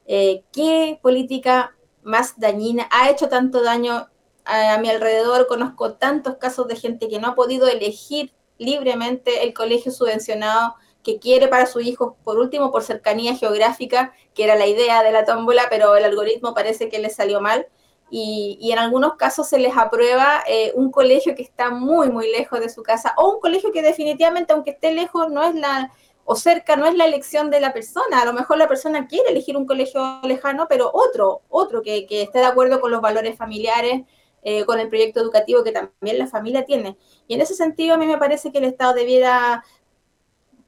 ¿Qué 0.04 0.98
política 1.00 1.76
más 2.02 2.38
dañina 2.38 2.88
ha 2.90 3.08
hecho 3.08 3.28
tanto 3.28 3.62
daño 3.62 4.08
a 4.44 4.78
mi 4.78 4.88
alrededor? 4.88 5.46
Conozco 5.46 5.94
tantos 5.94 6.36
casos 6.38 6.66
de 6.66 6.74
gente 6.74 7.08
que 7.08 7.20
no 7.20 7.28
ha 7.28 7.34
podido 7.36 7.68
elegir 7.68 8.32
libremente 8.58 9.44
el 9.44 9.54
colegio 9.54 9.92
subvencionado 9.92 10.74
que 11.06 11.20
quiere 11.20 11.46
para 11.46 11.66
su 11.66 11.78
hijo, 11.78 12.16
por 12.24 12.36
último, 12.36 12.72
por 12.72 12.82
cercanía 12.82 13.36
geográfica, 13.36 14.12
que 14.34 14.42
era 14.42 14.56
la 14.56 14.66
idea 14.66 15.04
de 15.04 15.12
la 15.12 15.24
tómbola, 15.24 15.68
pero 15.70 15.94
el 15.94 16.04
algoritmo 16.04 16.52
parece 16.52 16.88
que 16.88 16.98
le 16.98 17.10
salió 17.10 17.40
mal. 17.40 17.68
Y, 18.10 18.58
en 18.72 18.78
algunos 18.80 19.14
casos 19.14 19.48
se 19.48 19.58
les 19.58 19.76
aprueba 19.76 20.42
eh, 20.48 20.72
un 20.74 20.90
colegio 20.90 21.36
que 21.36 21.42
está 21.42 21.70
muy, 21.70 22.10
muy 22.10 22.28
lejos 22.32 22.58
de 22.58 22.68
su 22.68 22.82
casa, 22.82 23.14
o 23.18 23.30
un 23.34 23.40
colegio 23.40 23.70
que 23.70 23.82
definitivamente, 23.82 24.52
aunque 24.52 24.70
esté 24.70 24.92
lejos, 24.92 25.30
no 25.30 25.44
es 25.44 25.54
la, 25.54 25.92
o 26.24 26.34
cerca, 26.34 26.74
no 26.74 26.86
es 26.86 26.96
la 26.96 27.04
elección 27.04 27.50
de 27.50 27.60
la 27.60 27.72
persona. 27.72 28.22
A 28.22 28.24
lo 28.24 28.32
mejor 28.32 28.58
la 28.58 28.66
persona 28.66 29.06
quiere 29.06 29.30
elegir 29.30 29.56
un 29.56 29.66
colegio 29.66 30.20
lejano, 30.24 30.66
pero 30.68 30.90
otro, 30.92 31.42
otro 31.48 31.82
que, 31.82 32.06
que 32.06 32.22
esté 32.22 32.40
de 32.40 32.46
acuerdo 32.46 32.80
con 32.80 32.90
los 32.90 33.00
valores 33.00 33.36
familiares, 33.38 34.02
eh, 34.48 34.64
con 34.64 34.78
el 34.78 34.88
proyecto 34.88 35.18
educativo 35.18 35.64
que 35.64 35.72
también 35.72 36.18
la 36.18 36.28
familia 36.28 36.64
tiene. 36.64 36.96
Y 37.26 37.34
en 37.34 37.40
ese 37.40 37.56
sentido, 37.56 37.94
a 37.94 37.98
mí 37.98 38.06
me 38.06 38.16
parece 38.16 38.52
que 38.52 38.58
el 38.58 38.64
Estado 38.64 38.94
debiera 38.94 39.64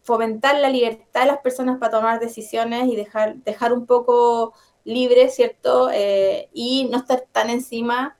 fomentar 0.09 0.59
la 0.59 0.71
libertad 0.71 1.21
de 1.21 1.27
las 1.27 1.38
personas 1.38 1.79
para 1.79 1.93
tomar 1.93 2.19
decisiones 2.19 2.88
y 2.88 2.97
dejar, 2.97 3.37
dejar 3.45 3.75
un 3.75 3.85
poco 3.85 4.55
libre, 4.85 5.29
¿cierto? 5.29 5.91
Eh, 5.93 6.49
y 6.55 6.88
no 6.91 6.97
estar 6.97 7.27
tan 7.31 7.50
encima 7.50 8.17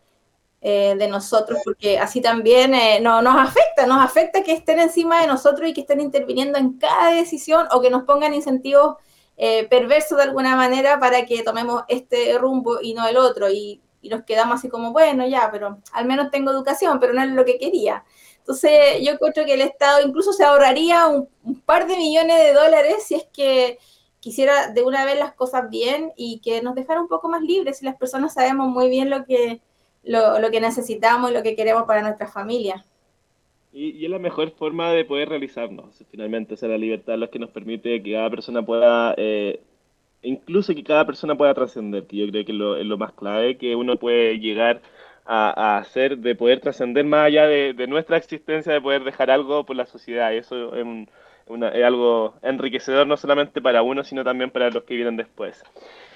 eh, 0.61 0.97
de 0.99 1.09
nosotros, 1.09 1.61
porque 1.65 1.99
así 1.99 2.21
también 2.21 2.73
no, 3.03 3.23
nos 3.23 3.37
afecta, 3.37 3.87
nos 3.87 4.05
afecta 4.05 4.43
que 4.43 4.53
estén 4.53 4.81
encima 4.81 5.23
de 5.23 5.29
nosotros 5.29 5.67
y 5.67 5.73
que 5.73 5.81
estén 5.81 6.03
interviniendo 6.03 6.59
en 6.59 6.75
cada 6.75 7.13
decisión 7.13 7.67
o 7.73 7.81
que 7.81 7.89
nos 7.89 8.03
pongan 8.03 8.35
incentivos 8.35 8.97
eh, 9.41 9.69
perverso 9.69 10.17
de 10.17 10.25
alguna 10.25 10.57
manera 10.57 10.99
para 10.99 11.25
que 11.25 11.45
tomemos 11.45 11.85
este 11.87 12.37
rumbo 12.39 12.81
y 12.83 12.93
no 12.93 13.07
el 13.07 13.17
otro. 13.17 13.49
Y, 13.49 13.81
nos 14.11 14.23
quedamos 14.23 14.55
así 14.55 14.71
como, 14.71 14.93
bueno, 14.93 15.27
ya, 15.27 15.51
pero 15.53 15.81
al 15.93 16.07
menos 16.07 16.31
tengo 16.31 16.51
educación, 16.51 16.99
pero 16.99 17.13
no 17.13 17.23
es 17.23 17.29
lo 17.29 17.45
que 17.45 17.59
quería. 17.59 18.05
Entonces, 18.49 19.07
yo 19.07 19.19
creo 19.19 19.45
que 19.45 19.53
el 19.53 19.61
Estado 19.61 20.07
incluso 20.07 20.33
se 20.33 20.43
ahorraría 20.43 21.07
un, 21.07 21.29
par 21.67 21.87
de 21.87 21.99
millones 21.99 22.39
de 22.39 22.55
dólares 22.55 23.05
si 23.07 23.15
es 23.17 23.25
que 23.25 23.77
quisiera 24.21 24.73
de 24.73 24.83
una 24.83 25.05
vez 25.05 25.19
las 25.19 25.35
cosas 25.35 25.69
bien 25.69 26.13
y 26.17 26.41
que 26.41 26.63
nos 26.63 26.75
dejara 26.75 27.03
un 27.03 27.09
poco 27.09 27.29
más 27.29 27.43
libres 27.43 27.83
y 27.83 27.85
las 27.85 27.97
personas 27.97 28.33
sabemos 28.33 28.69
muy 28.69 28.89
bien 28.89 29.11
lo 29.11 29.27
que, 29.27 29.61
lo, 30.03 30.39
lo 30.39 30.51
que 30.51 30.63
necesitamos 30.63 31.31
y 31.31 31.35
lo 31.35 31.43
que 31.43 31.57
queremos 31.57 31.83
para 31.85 32.01
nuestra 32.01 32.27
familia. 32.27 32.87
Y, 33.71 34.03
es 34.03 34.11
la 34.11 34.19
mejor 34.19 34.51
forma 34.53 34.93
de 34.93 35.05
poder 35.05 35.29
realizarnos, 35.29 36.03
finalmente, 36.11 36.55
o 36.55 36.57
sea, 36.57 36.71
la 36.71 36.79
libertad 36.79 37.17
es 37.17 37.21
lo 37.21 37.31
que 37.31 37.39
nos 37.39 37.51
permite 37.51 38.03
que 38.03 38.13
cada 38.13 38.31
persona 38.31 38.65
pueda, 38.65 39.15
eh, 39.19 39.61
incluso 40.23 40.75
que 40.75 40.83
cada 40.83 41.05
persona 41.05 41.37
pueda 41.37 41.53
trascender, 41.53 42.07
que 42.07 42.17
yo 42.17 42.31
creo 42.31 42.47
que 42.47 42.53
es 42.53 42.87
lo, 42.87 42.97
más 42.97 43.13
clave, 43.13 43.59
que 43.59 43.77
uno 43.77 43.97
puede 43.97 44.39
llegar 44.39 44.81
a, 45.31 45.77
hacer, 45.77 46.17
de 46.19 46.35
poder 46.35 46.61
trascender 46.61 47.05
más 47.05 47.27
allá 47.27 47.47
de, 47.47 47.87
nuestra 47.87 48.17
existencia, 48.17 48.73
de 48.73 48.81
poder 48.81 49.05
dejar 49.05 49.31
algo 49.31 49.65
por 49.65 49.77
la 49.77 49.85
sociedad, 49.85 50.33
y 50.33 50.39
eso 50.39 50.75
es, 50.75 50.87
es 51.75 51.85
algo 51.85 52.35
enriquecedor 52.43 53.07
no 53.07 53.17
solamente 53.19 53.61
para 53.61 53.83
uno, 53.83 54.05
sino 54.05 54.25
también 54.25 54.51
para 54.51 54.71
los 54.71 54.85
que 54.85 54.95
vienen 54.95 55.19
después. 55.19 55.63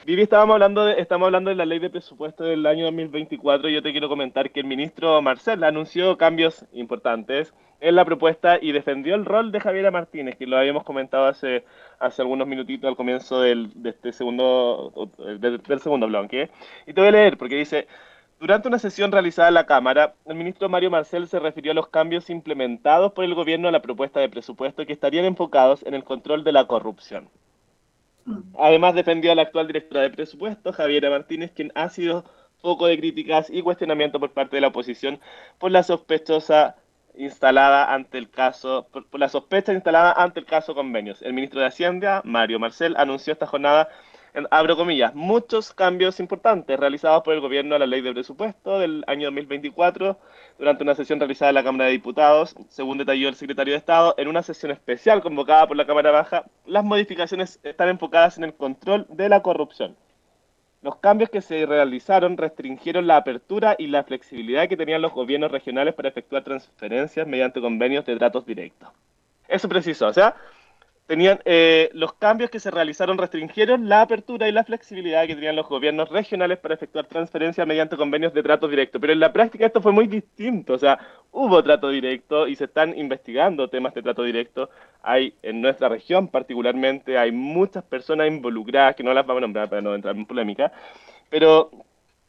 Vivi, 0.06 0.22
estábamos 0.22 0.54
hablando, 0.54 0.86
de, 0.86 0.94
estamos 0.98 1.26
hablando 1.26 1.50
de 1.50 1.56
la 1.56 1.66
ley 1.66 1.78
de 1.78 1.90
presupuesto 1.90 2.44
del 2.44 2.64
año 2.66 2.86
2024 2.86 3.68
y 3.68 3.74
yo 3.74 3.82
te 3.82 3.92
quiero 3.92 4.08
comentar 4.08 4.50
que 4.50 4.60
el 4.60 4.66
ministro 4.66 5.20
Marcel 5.20 5.62
anunció 5.62 6.16
cambios 6.16 6.64
importantes 6.72 7.54
en 7.80 7.94
la 7.94 8.04
propuesta 8.04 8.58
y 8.60 8.72
defendió 8.72 9.14
el 9.14 9.26
rol 9.26 9.52
de 9.52 9.60
Javiera 9.60 9.90
Martínez, 9.90 10.36
que 10.36 10.46
lo 10.46 10.56
habíamos 10.56 10.84
comentado 10.84 11.26
hace, 11.26 11.64
hace 12.00 12.22
algunos 12.22 12.48
minutitos 12.48 12.88
al 12.88 12.96
comienzo 12.96 13.42
del, 13.42 13.70
de 13.74 13.90
este 13.90 14.12
segundo, 14.12 15.10
del, 15.38 15.62
del 15.62 15.80
segundo 15.80 16.06
bloque. 16.06 16.48
Y 16.86 16.94
te 16.94 17.00
voy 17.00 17.08
a 17.08 17.12
leer 17.12 17.36
porque 17.36 17.56
dice, 17.56 17.86
durante 18.42 18.66
una 18.66 18.80
sesión 18.80 19.12
realizada 19.12 19.46
en 19.46 19.54
la 19.54 19.66
Cámara, 19.66 20.14
el 20.26 20.34
ministro 20.34 20.68
Mario 20.68 20.90
Marcel 20.90 21.28
se 21.28 21.38
refirió 21.38 21.70
a 21.70 21.76
los 21.76 21.86
cambios 21.86 22.28
implementados 22.28 23.12
por 23.12 23.24
el 23.24 23.36
gobierno 23.36 23.68
a 23.68 23.70
la 23.70 23.82
propuesta 23.82 24.18
de 24.18 24.28
presupuesto 24.28 24.84
que 24.84 24.92
estarían 24.92 25.24
enfocados 25.24 25.84
en 25.84 25.94
el 25.94 26.02
control 26.02 26.42
de 26.42 26.50
la 26.50 26.66
corrupción. 26.66 27.28
Además 28.58 28.96
defendió 28.96 29.30
a 29.30 29.36
la 29.36 29.42
actual 29.42 29.68
directora 29.68 30.02
de 30.02 30.10
presupuesto, 30.10 30.72
Javiera 30.72 31.08
Martínez, 31.08 31.52
quien 31.54 31.70
ha 31.76 31.88
sido 31.88 32.24
foco 32.60 32.88
de 32.88 32.98
críticas 32.98 33.48
y 33.48 33.62
cuestionamiento 33.62 34.18
por 34.18 34.32
parte 34.32 34.56
de 34.56 34.62
la 34.62 34.68
oposición 34.68 35.20
por 35.58 35.70
la 35.70 35.84
sospechosa 35.84 36.74
instalada 37.14 37.94
ante 37.94 38.18
el 38.18 38.28
caso, 38.28 38.88
por, 38.90 39.06
la 39.20 39.28
sospecha 39.28 39.72
instalada 39.72 40.14
ante 40.14 40.40
el 40.40 40.46
caso 40.46 40.74
convenios. 40.74 41.22
El 41.22 41.32
ministro 41.32 41.60
de 41.60 41.66
Hacienda, 41.66 42.22
Mario 42.24 42.58
Marcel, 42.58 42.96
anunció 42.96 43.32
esta 43.34 43.46
jornada 43.46 43.88
abro 44.50 44.76
comillas, 44.76 45.14
muchos 45.14 45.72
cambios 45.72 46.18
importantes 46.20 46.78
realizados 46.78 47.22
por 47.22 47.34
el 47.34 47.40
gobierno 47.40 47.74
a 47.74 47.78
la 47.78 47.86
ley 47.86 48.00
de 48.00 48.12
presupuesto 48.12 48.78
del 48.78 49.04
año 49.06 49.26
2024 49.26 50.18
durante 50.58 50.82
una 50.82 50.94
sesión 50.94 51.18
realizada 51.18 51.50
en 51.50 51.56
la 51.56 51.64
Cámara 51.64 51.86
de 51.86 51.92
Diputados, 51.92 52.54
según 52.68 52.98
detalló 52.98 53.28
el 53.28 53.34
secretario 53.34 53.72
de 53.72 53.78
Estado, 53.78 54.14
en 54.16 54.28
una 54.28 54.42
sesión 54.42 54.72
especial 54.72 55.20
convocada 55.22 55.66
por 55.66 55.76
la 55.76 55.86
Cámara 55.86 56.10
Baja, 56.10 56.44
las 56.66 56.84
modificaciones 56.84 57.60
están 57.62 57.88
enfocadas 57.90 58.38
en 58.38 58.44
el 58.44 58.54
control 58.54 59.06
de 59.10 59.28
la 59.28 59.42
corrupción. 59.42 59.96
Los 60.82 60.96
cambios 60.96 61.30
que 61.30 61.42
se 61.42 61.64
realizaron 61.64 62.36
restringieron 62.36 63.06
la 63.06 63.16
apertura 63.16 63.76
y 63.78 63.86
la 63.86 64.02
flexibilidad 64.02 64.68
que 64.68 64.76
tenían 64.76 65.02
los 65.02 65.12
gobiernos 65.12 65.52
regionales 65.52 65.94
para 65.94 66.08
efectuar 66.08 66.42
transferencias 66.42 67.26
mediante 67.26 67.60
convenios 67.60 68.04
de 68.04 68.16
tratos 68.16 68.44
directos. 68.44 68.88
Eso 69.46 69.68
precisó, 69.68 70.08
o 70.08 70.12
sea, 70.12 70.34
tenían 71.06 71.40
eh, 71.44 71.90
los 71.94 72.14
cambios 72.14 72.50
que 72.50 72.60
se 72.60 72.70
realizaron 72.70 73.18
restringieron 73.18 73.88
la 73.88 74.02
apertura 74.02 74.48
y 74.48 74.52
la 74.52 74.64
flexibilidad 74.64 75.26
que 75.26 75.34
tenían 75.34 75.56
los 75.56 75.68
gobiernos 75.68 76.08
regionales 76.08 76.58
para 76.58 76.74
efectuar 76.74 77.06
transferencias 77.06 77.66
mediante 77.66 77.96
convenios 77.96 78.32
de 78.32 78.42
trato 78.42 78.68
directo. 78.68 79.00
Pero 79.00 79.12
en 79.12 79.20
la 79.20 79.32
práctica 79.32 79.66
esto 79.66 79.82
fue 79.82 79.92
muy 79.92 80.06
distinto, 80.06 80.74
o 80.74 80.78
sea, 80.78 80.98
hubo 81.32 81.62
trato 81.62 81.88
directo 81.88 82.46
y 82.46 82.56
se 82.56 82.64
están 82.64 82.96
investigando 82.96 83.68
temas 83.68 83.94
de 83.94 84.02
trato 84.02 84.22
directo. 84.22 84.70
Hay 85.02 85.34
en 85.42 85.60
nuestra 85.60 85.88
región 85.88 86.28
particularmente, 86.28 87.18
hay 87.18 87.32
muchas 87.32 87.84
personas 87.84 88.28
involucradas, 88.28 88.94
que 88.96 89.02
no 89.02 89.12
las 89.12 89.26
vamos 89.26 89.42
a 89.42 89.46
nombrar 89.46 89.68
para 89.68 89.82
no 89.82 89.94
entrar 89.94 90.16
en 90.16 90.26
polémica, 90.26 90.72
pero 91.28 91.70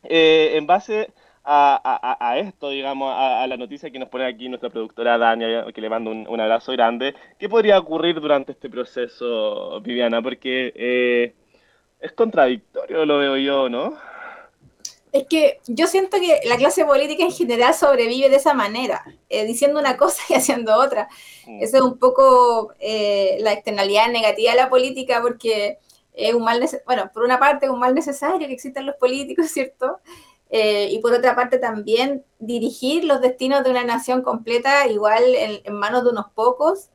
eh, 0.04 0.54
en 0.56 0.68
base 0.68 1.14
a, 1.44 2.18
a, 2.20 2.40
esto, 2.40 2.70
digamos, 2.70 3.14
a, 3.16 3.46
la 3.48 3.58
noticia 3.58 3.92
que 3.92 4.00
nos 4.00 4.10
pone 4.10 4.26
aquí 4.26 4.48
nuestra 4.48 4.70
productora 4.70 5.18
Dania, 5.18 5.66
que 5.74 5.82
le 5.82 5.90
mando 5.90 6.12
un, 6.12 6.40
abrazo 6.40 6.72
grande. 6.72 7.16
¿Qué 7.38 7.50
podría 7.50 7.80
ocurrir 7.80 8.20
durante 8.20 8.54
este 8.54 8.70
proceso, 8.70 9.82
Viviana? 9.82 10.22
Porque 10.22 10.72
eh, 10.76 11.34
es 12.00 12.12
contradictorio, 12.14 13.06
lo 13.06 13.18
veo 13.18 13.38
yo, 13.38 13.70
¿no? 13.70 13.98
Es 15.12 15.28
que 15.28 15.60
yo 15.68 15.86
siento 15.86 16.18
que 16.20 16.40
la 16.46 16.58
clase 16.58 16.86
política 16.86 17.24
en 17.24 17.32
general 17.32 17.76
sobrevive 17.76 18.30
de 18.30 18.38
esa 18.38 18.56
manera, 18.56 19.04
eh, 19.30 19.46
diciendo 19.46 19.80
una 19.80 19.96
cosa 19.96 20.24
y 20.30 20.34
haciendo 20.34 20.76
otra. 20.76 21.08
Mm. 21.46 21.62
Esa 21.62 21.78
es 21.78 21.84
un 21.84 22.00
poco 22.00 22.74
eh, 22.80 23.38
la 23.42 23.54
externalidad 23.54 24.10
negativa 24.10 24.52
de 24.52 24.58
la 24.58 24.70
política, 24.70 25.22
porque 25.22 25.78
es 26.14 26.34
un 26.34 26.44
mal, 26.44 26.64
bueno, 26.86 27.12
por 27.14 27.24
una 27.24 27.40
parte 27.40 27.66
es 27.66 27.72
un 27.72 27.80
mal 27.80 27.94
necesario 27.94 28.48
que 28.48 28.54
existan 28.54 28.86
los 28.86 28.96
políticos, 28.96 29.48
¿cierto? 29.52 30.00
Eh, 30.50 30.90
y 30.92 31.00
por 31.00 31.14
otra 31.14 31.36
parte 31.36 31.58
también 31.58 32.24
dirigir 32.38 33.06
los 33.06 33.22
destinos 33.22 33.64
de 33.64 33.72
una 33.72 33.84
nación 33.84 34.22
completa 34.22 34.88
igual 34.88 35.24
en, 35.36 35.74
manos 35.74 36.04
de 36.04 36.12
unos 36.12 36.28
pocos 36.36 36.90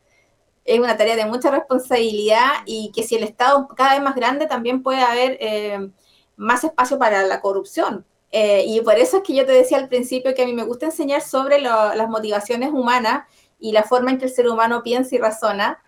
es 0.64 0.78
una 0.78 0.96
tarea 0.96 1.16
de 1.16 1.26
mucha 1.26 1.50
responsabilidad 1.50 2.50
y 2.66 2.92
que 2.94 3.02
si 3.02 3.16
el 3.16 3.24
Estado 3.24 3.66
cada 3.68 3.94
vez 3.94 4.02
más 4.02 4.14
grande 4.14 4.46
también 4.46 4.82
puede 4.82 5.00
haber 5.00 5.38
eh, 5.40 5.90
más 6.36 6.62
espacio 6.62 6.98
para 6.98 7.24
la 7.24 7.40
corrupción. 7.40 8.04
Eh, 8.30 8.64
y 8.66 8.80
por 8.82 8.94
eso 8.96 9.16
es 9.18 9.22
que 9.22 9.34
yo 9.34 9.46
te 9.46 9.52
decía 9.52 9.78
al 9.78 9.88
principio 9.88 10.34
que 10.34 10.42
a 10.42 10.46
mí 10.46 10.52
me 10.52 10.64
gusta 10.64 10.86
enseñar 10.86 11.22
sobre 11.22 11.58
las 11.60 12.08
motivaciones 12.08 12.70
humanas 12.70 13.26
y 13.58 13.72
la 13.72 13.82
forma 13.82 14.10
en 14.10 14.18
que 14.18 14.26
el 14.26 14.30
ser 14.30 14.46
humano 14.46 14.82
piensa 14.82 15.14
y 15.16 15.18
razona, 15.18 15.82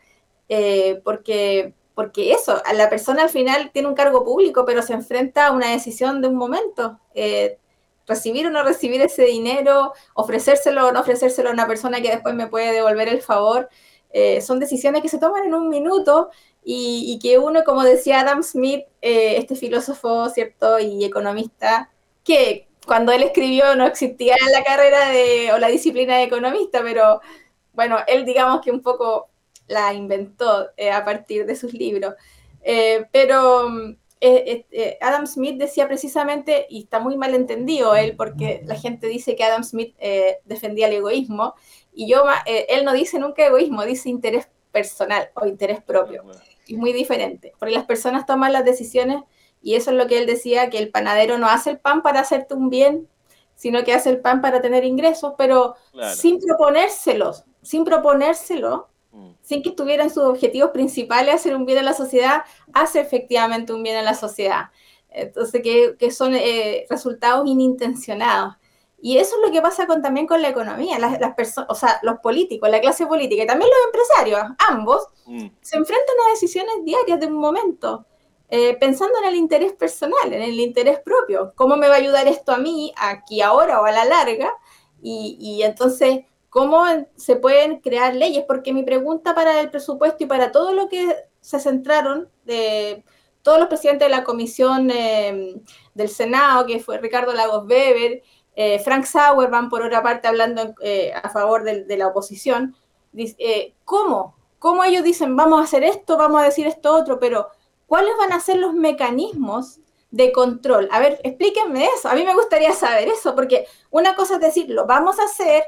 porque 1.04 1.74
porque 2.00 2.32
eso, 2.32 2.62
la 2.72 2.88
persona 2.88 3.24
al 3.24 3.28
final 3.28 3.70
tiene 3.74 3.86
un 3.86 3.94
cargo 3.94 4.24
público, 4.24 4.64
pero 4.64 4.80
se 4.80 4.94
enfrenta 4.94 5.48
a 5.48 5.52
una 5.52 5.70
decisión 5.70 6.22
de 6.22 6.28
un 6.28 6.34
momento. 6.34 6.98
Eh, 7.14 7.58
recibir 8.06 8.46
o 8.46 8.50
no 8.50 8.62
recibir 8.62 9.02
ese 9.02 9.24
dinero, 9.24 9.92
ofrecérselo 10.14 10.88
o 10.88 10.92
no 10.92 11.00
ofrecérselo 11.00 11.50
a 11.50 11.52
una 11.52 11.66
persona 11.66 12.00
que 12.00 12.08
después 12.08 12.34
me 12.34 12.46
puede 12.46 12.72
devolver 12.72 13.08
el 13.08 13.20
favor, 13.20 13.68
eh, 14.14 14.40
son 14.40 14.60
decisiones 14.60 15.02
que 15.02 15.10
se 15.10 15.18
toman 15.18 15.44
en 15.44 15.52
un 15.52 15.68
minuto 15.68 16.30
y, 16.64 17.18
que 17.22 17.36
uno, 17.38 17.64
como 17.64 17.82
decía 17.84 18.20
Adam 18.20 18.42
Smith, 18.42 18.86
eh, 19.02 19.36
este 19.36 19.54
filósofo, 19.54 20.30
¿cierto? 20.30 20.78
Y 20.78 21.04
economista, 21.04 21.90
que 22.24 22.66
cuando 22.86 23.12
él 23.12 23.24
escribió 23.24 23.76
no 23.76 23.86
existía 23.86 24.36
la 24.50 24.64
carrera 24.64 25.10
de, 25.10 25.52
o 25.52 25.58
la 25.58 25.68
disciplina 25.68 26.16
de 26.16 26.22
economista, 26.22 26.80
pero 26.82 27.20
bueno, 27.74 27.98
él 28.06 28.24
digamos 28.24 28.62
que 28.62 28.70
un 28.70 28.80
poco 28.80 29.29
la 29.70 29.94
inventó 29.94 30.68
eh, 30.76 30.90
a 30.90 31.04
partir 31.04 31.46
de 31.46 31.54
sus 31.54 31.72
libros. 31.72 32.14
Eh, 32.62 33.06
pero 33.12 33.68
eh, 34.20 34.98
Adam 35.00 35.26
Smith 35.26 35.58
decía 35.58 35.86
precisamente, 35.86 36.66
y 36.68 36.82
está 36.82 36.98
muy 36.98 37.16
mal 37.16 37.34
entendido 37.34 37.94
él, 37.94 38.16
porque 38.16 38.62
la 38.66 38.74
gente 38.74 39.06
dice 39.06 39.36
que 39.36 39.44
Adam 39.44 39.64
Smith 39.64 39.96
defendía 40.44 40.88
el 40.88 40.94
egoísmo, 40.94 41.54
y 41.92 42.08
yo, 42.08 42.24
él 42.46 42.84
no 42.84 42.92
dice 42.92 43.18
nunca 43.18 43.46
egoísmo, 43.46 43.84
dice 43.84 44.08
interés 44.08 44.48
personal 44.72 45.30
o 45.34 45.46
interés 45.46 45.82
propio. 45.82 46.24
Es 46.68 46.76
muy 46.76 46.92
diferente, 46.92 47.52
porque 47.58 47.74
las 47.74 47.84
personas 47.84 48.26
toman 48.26 48.52
las 48.52 48.64
decisiones 48.64 49.22
y 49.62 49.74
eso 49.74 49.90
es 49.90 49.96
lo 49.96 50.06
que 50.06 50.18
él 50.18 50.26
decía, 50.26 50.70
que 50.70 50.78
el 50.78 50.90
panadero 50.90 51.38
no 51.38 51.48
hace 51.48 51.70
el 51.70 51.78
pan 51.78 52.02
para 52.02 52.20
hacerte 52.20 52.54
un 52.54 52.70
bien, 52.70 53.08
sino 53.54 53.84
que 53.84 53.92
hace 53.92 54.10
el 54.10 54.20
pan 54.20 54.40
para 54.40 54.62
tener 54.62 54.84
ingresos, 54.84 55.34
pero 55.36 55.76
sin 56.14 56.40
proponérselos, 56.40 57.44
sin 57.62 57.84
proponérselo, 57.84 58.88
Mm. 59.12 59.30
sin 59.42 59.62
que 59.62 59.70
estuviera 59.70 60.04
en 60.04 60.10
sus 60.10 60.22
objetivos 60.22 60.70
principales 60.70 61.34
hacer 61.34 61.56
un 61.56 61.66
bien 61.66 61.78
a 61.78 61.82
la 61.82 61.94
sociedad, 61.94 62.42
hace 62.72 63.00
efectivamente 63.00 63.72
un 63.72 63.82
bien 63.82 63.96
a 63.96 64.02
la 64.02 64.14
sociedad. 64.14 64.70
Entonces, 65.10 65.62
que, 65.62 66.10
son 66.12 66.34
eh, 66.34 66.86
resultados 66.88 67.46
inintencionados. 67.48 68.54
Y 69.02 69.16
eso 69.16 69.36
es 69.36 69.46
lo 69.46 69.52
que 69.52 69.62
pasa 69.62 69.86
con, 69.86 70.02
también 70.02 70.26
con 70.26 70.42
la 70.42 70.50
economía. 70.50 70.98
Las, 70.98 71.34
personas, 71.34 71.68
o 71.70 71.74
sea, 71.74 71.98
los 72.02 72.20
políticos, 72.20 72.70
la 72.70 72.80
clase 72.80 73.06
política 73.06 73.42
y 73.42 73.46
también 73.46 73.70
los 73.70 73.86
empresarios, 73.86 74.56
ambos, 74.68 75.06
mm. 75.26 75.46
se 75.60 75.76
enfrentan 75.76 76.16
a 76.26 76.30
decisiones 76.30 76.74
diarias 76.84 77.18
de 77.18 77.26
un 77.26 77.34
momento, 77.34 78.06
eh, 78.48 78.76
pensando 78.78 79.18
en 79.18 79.28
el 79.28 79.36
interés 79.36 79.72
personal, 79.72 80.32
en 80.32 80.42
el 80.42 80.60
interés 80.60 81.00
propio. 81.00 81.52
¿Cómo 81.56 81.76
me 81.76 81.88
va 81.88 81.94
a 81.94 81.98
ayudar 81.98 82.28
esto 82.28 82.52
a 82.52 82.58
mí, 82.58 82.92
aquí, 82.96 83.40
ahora 83.40 83.80
o 83.80 83.86
a 83.86 83.90
la 83.90 84.04
larga? 84.04 84.52
Y, 85.02 85.36
y 85.40 85.62
entonces 85.62 86.20
¿Cómo 86.50 86.84
se 87.16 87.36
pueden 87.36 87.80
crear 87.80 88.14
leyes? 88.14 88.44
Porque 88.46 88.72
mi 88.72 88.82
pregunta 88.82 89.34
para 89.34 89.60
el 89.60 89.70
presupuesto 89.70 90.24
y 90.24 90.26
para 90.26 90.52
todo 90.52 90.72
lo 90.72 90.88
que 90.88 91.14
se 91.40 91.60
centraron 91.60 92.28
de 92.44 93.04
todos 93.42 93.58
los 93.58 93.68
presidentes 93.68 94.08
de 94.08 94.14
la 94.14 94.24
comisión 94.24 94.90
em, 94.90 95.62
del 95.94 96.08
Senado, 96.08 96.66
que 96.66 96.80
fue 96.80 96.98
Ricardo 96.98 97.32
Lagos 97.32 97.66
Weber, 97.66 98.22
eh, 98.54 98.78
Frank 98.80 99.04
Sauer 99.04 99.48
van 99.48 99.68
por 99.68 99.82
otra 99.82 100.02
parte 100.02 100.28
hablando 100.28 100.74
eh, 100.82 101.12
a 101.14 101.30
favor 101.30 101.62
de, 101.62 101.96
la 101.96 102.08
oposición, 102.08 102.76
eh, 103.16 103.74
¿cómo? 103.84 104.36
¿Cómo 104.58 104.84
ellos 104.84 105.04
dicen 105.04 105.36
vamos 105.36 105.60
a 105.60 105.64
hacer 105.64 105.84
esto, 105.84 106.18
vamos 106.18 106.42
a 106.42 106.44
decir 106.44 106.66
esto 106.66 106.94
otro? 106.94 107.18
Pero 107.18 107.48
¿cuáles 107.86 108.12
van 108.18 108.32
a 108.32 108.40
ser 108.40 108.56
los 108.58 108.74
mecanismos 108.74 109.80
de 110.10 110.32
control? 110.32 110.88
A 110.92 111.00
ver, 111.00 111.20
explíquenme 111.22 111.86
eso. 111.96 112.08
A 112.08 112.14
mí 112.14 112.24
me 112.24 112.34
gustaría 112.34 112.72
saber 112.72 113.08
eso, 113.08 113.34
porque 113.34 113.66
una 113.90 114.14
cosa 114.14 114.34
es 114.34 114.40
decir, 114.40 114.68
lo 114.68 114.86
vamos 114.86 115.18
a 115.18 115.24
hacer, 115.24 115.62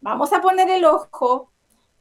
vamos 0.00 0.32
a 0.32 0.40
poner 0.40 0.68
el 0.70 0.84
ojo, 0.84 1.50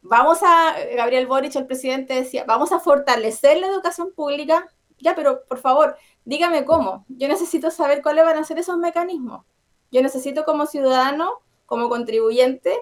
vamos 0.01 0.39
a, 0.43 0.75
Gabriel 0.95 1.27
Boric, 1.27 1.55
el 1.55 1.67
presidente, 1.67 2.13
decía, 2.13 2.45
vamos 2.47 2.71
a 2.71 2.79
fortalecer 2.79 3.57
la 3.57 3.67
educación 3.67 4.11
pública. 4.13 4.67
Ya, 4.99 5.15
pero 5.15 5.43
por 5.45 5.59
favor, 5.59 5.95
dígame 6.25 6.65
cómo. 6.65 7.05
Yo 7.07 7.27
necesito 7.27 7.69
saber 7.71 8.01
cuáles 8.01 8.25
van 8.25 8.37
a 8.37 8.43
ser 8.43 8.57
esos 8.57 8.77
mecanismos. 8.77 9.45
Yo 9.91 10.01
necesito 10.01 10.43
como 10.43 10.65
ciudadano, 10.65 11.41
como 11.65 11.89
contribuyente, 11.89 12.73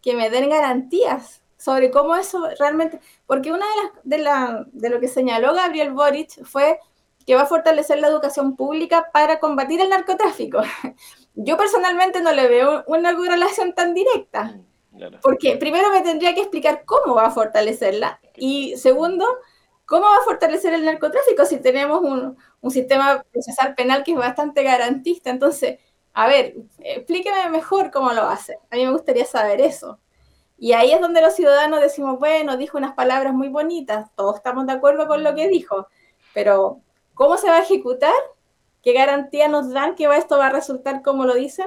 que 0.00 0.14
me 0.14 0.30
den 0.30 0.50
garantías 0.50 1.42
sobre 1.56 1.90
cómo 1.90 2.14
eso 2.14 2.46
realmente, 2.58 3.00
porque 3.26 3.50
una 3.50 3.64
de 4.02 4.18
las 4.18 4.66
de, 4.72 4.90
lo 4.90 5.00
que 5.00 5.08
señaló 5.08 5.54
Gabriel 5.54 5.92
Boric 5.92 6.44
fue 6.44 6.78
que 7.26 7.34
va 7.34 7.42
a 7.42 7.46
fortalecer 7.46 7.98
la 8.00 8.08
educación 8.08 8.54
pública 8.54 9.08
para 9.12 9.40
combatir 9.40 9.80
el 9.80 9.88
narcotráfico. 9.88 10.60
Yo 11.34 11.56
personalmente 11.56 12.20
no 12.20 12.32
le 12.32 12.48
veo 12.48 12.84
una 12.86 13.12
relación 13.12 13.74
tan 13.74 13.94
directa, 13.94 14.58
porque 15.20 15.56
primero 15.56 15.90
me 15.90 16.02
tendría 16.02 16.34
que 16.34 16.42
explicar 16.42 16.84
cómo 16.84 17.14
va 17.14 17.26
a 17.26 17.30
fortalecerla 17.30 18.20
y 18.36 18.76
segundo, 18.76 19.26
cómo 19.84 20.06
va 20.06 20.18
a 20.18 20.24
fortalecer 20.24 20.72
el 20.74 20.84
narcotráfico 20.84 21.44
si 21.44 21.58
tenemos 21.58 22.00
un, 22.00 22.36
un 22.60 22.70
sistema 22.70 23.24
procesal 23.32 23.74
penal 23.74 24.04
que 24.04 24.12
es 24.12 24.16
bastante 24.16 24.62
garantista. 24.62 25.30
Entonces, 25.30 25.78
a 26.12 26.28
ver, 26.28 26.54
explíqueme 26.78 27.50
mejor 27.50 27.90
cómo 27.90 28.12
lo 28.12 28.22
hace. 28.22 28.58
A 28.70 28.76
mí 28.76 28.86
me 28.86 28.92
gustaría 28.92 29.24
saber 29.24 29.60
eso. 29.60 29.98
Y 30.56 30.72
ahí 30.72 30.92
es 30.92 31.00
donde 31.00 31.20
los 31.20 31.34
ciudadanos 31.34 31.80
decimos, 31.80 32.18
bueno, 32.18 32.56
dijo 32.56 32.78
unas 32.78 32.94
palabras 32.94 33.34
muy 33.34 33.48
bonitas, 33.48 34.08
todos 34.14 34.36
estamos 34.36 34.66
de 34.66 34.72
acuerdo 34.72 35.08
con 35.08 35.24
lo 35.24 35.34
que 35.34 35.48
dijo, 35.48 35.88
pero 36.32 36.80
¿cómo 37.12 37.36
se 37.36 37.48
va 37.48 37.56
a 37.56 37.62
ejecutar? 37.62 38.14
¿Qué 38.84 38.92
garantía 38.92 39.48
nos 39.48 39.72
dan 39.72 39.94
que 39.94 40.04
esto 40.04 40.36
va 40.36 40.48
a 40.48 40.52
resultar 40.52 41.00
como 41.02 41.24
lo 41.24 41.34
dicen? 41.34 41.66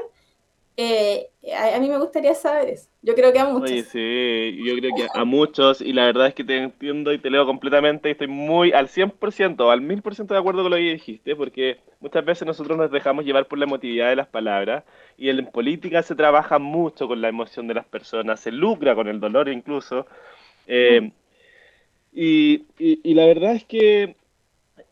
Eh, 0.80 1.30
a, 1.74 1.80
mí 1.80 1.90
me 1.90 1.98
gustaría 1.98 2.36
saber 2.36 2.70
eso. 2.70 2.88
Yo 3.02 3.16
creo 3.16 3.34
que 3.34 3.40
a 3.40 3.46
muchos. 3.46 3.72
sí, 3.88 4.64
yo 4.64 4.76
creo 4.76 4.96
que 4.96 5.08
a 5.12 5.26
muchos, 5.26 5.82
y 5.82 5.92
la 5.92 6.06
verdad 6.06 6.28
es 6.28 6.36
que 6.36 6.44
te 6.44 6.56
entiendo 6.56 7.12
y 7.12 7.18
te 7.18 7.32
leo 7.32 7.48
completamente, 7.48 8.10
y 8.10 8.12
estoy 8.12 8.28
muy 8.28 8.72
al 8.72 8.88
100%, 8.88 9.72
al 9.72 9.82
1000% 9.82 10.28
de 10.28 10.38
acuerdo 10.38 10.62
con 10.62 10.72
lo 10.72 10.78
que 10.78 10.84
dijiste, 10.84 11.36
porque 11.36 11.80
muchas 12.00 12.24
veces 12.24 12.46
nosotros 12.46 12.78
nos 12.78 12.92
dejamos 12.92 13.26
llevar 13.26 13.48
por 13.48 13.58
la 13.58 13.66
emotividad 13.66 14.10
de 14.10 14.18
las 14.18 14.28
palabras, 14.28 14.84
y 15.18 15.30
en 15.30 15.48
política 15.48 16.04
se 16.04 16.14
trabaja 16.14 16.60
mucho 16.60 17.08
con 17.08 17.20
la 17.20 17.30
emoción 17.30 17.68
de 17.68 17.74
las 17.74 17.86
personas, 17.88 18.40
se 18.40 18.52
lucra 18.52 18.94
con 18.94 19.08
el 19.08 19.20
dolor 19.20 19.50
incluso. 19.50 20.06
Eh, 20.68 21.02
mm. 21.02 21.12
y, 22.14 22.66
y 22.78 23.14
la 23.16 23.26
verdad 23.26 23.56
es 23.56 23.64
que 23.64 24.16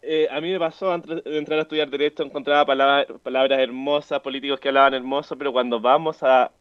eh, 0.06 0.28
a 0.32 0.40
mí 0.42 0.52
me 0.52 0.60
pasó 0.60 0.92
antes 0.92 1.24
de 1.24 1.38
entrar 1.38 1.60
a 1.60 1.64
estudiar 1.64 1.90
Derecho, 1.90 2.24
encontraba 2.24 2.66
palabras, 2.66 3.08
palabras 3.24 3.60
hermosas, 3.60 4.20
políticos 4.22 4.60
que 4.60 4.70
hablaban 4.70 4.94
hermoso, 4.94 5.38
pero 5.38 5.52
cuando 5.52 5.80
vamos 5.80 6.24
a 6.24 6.52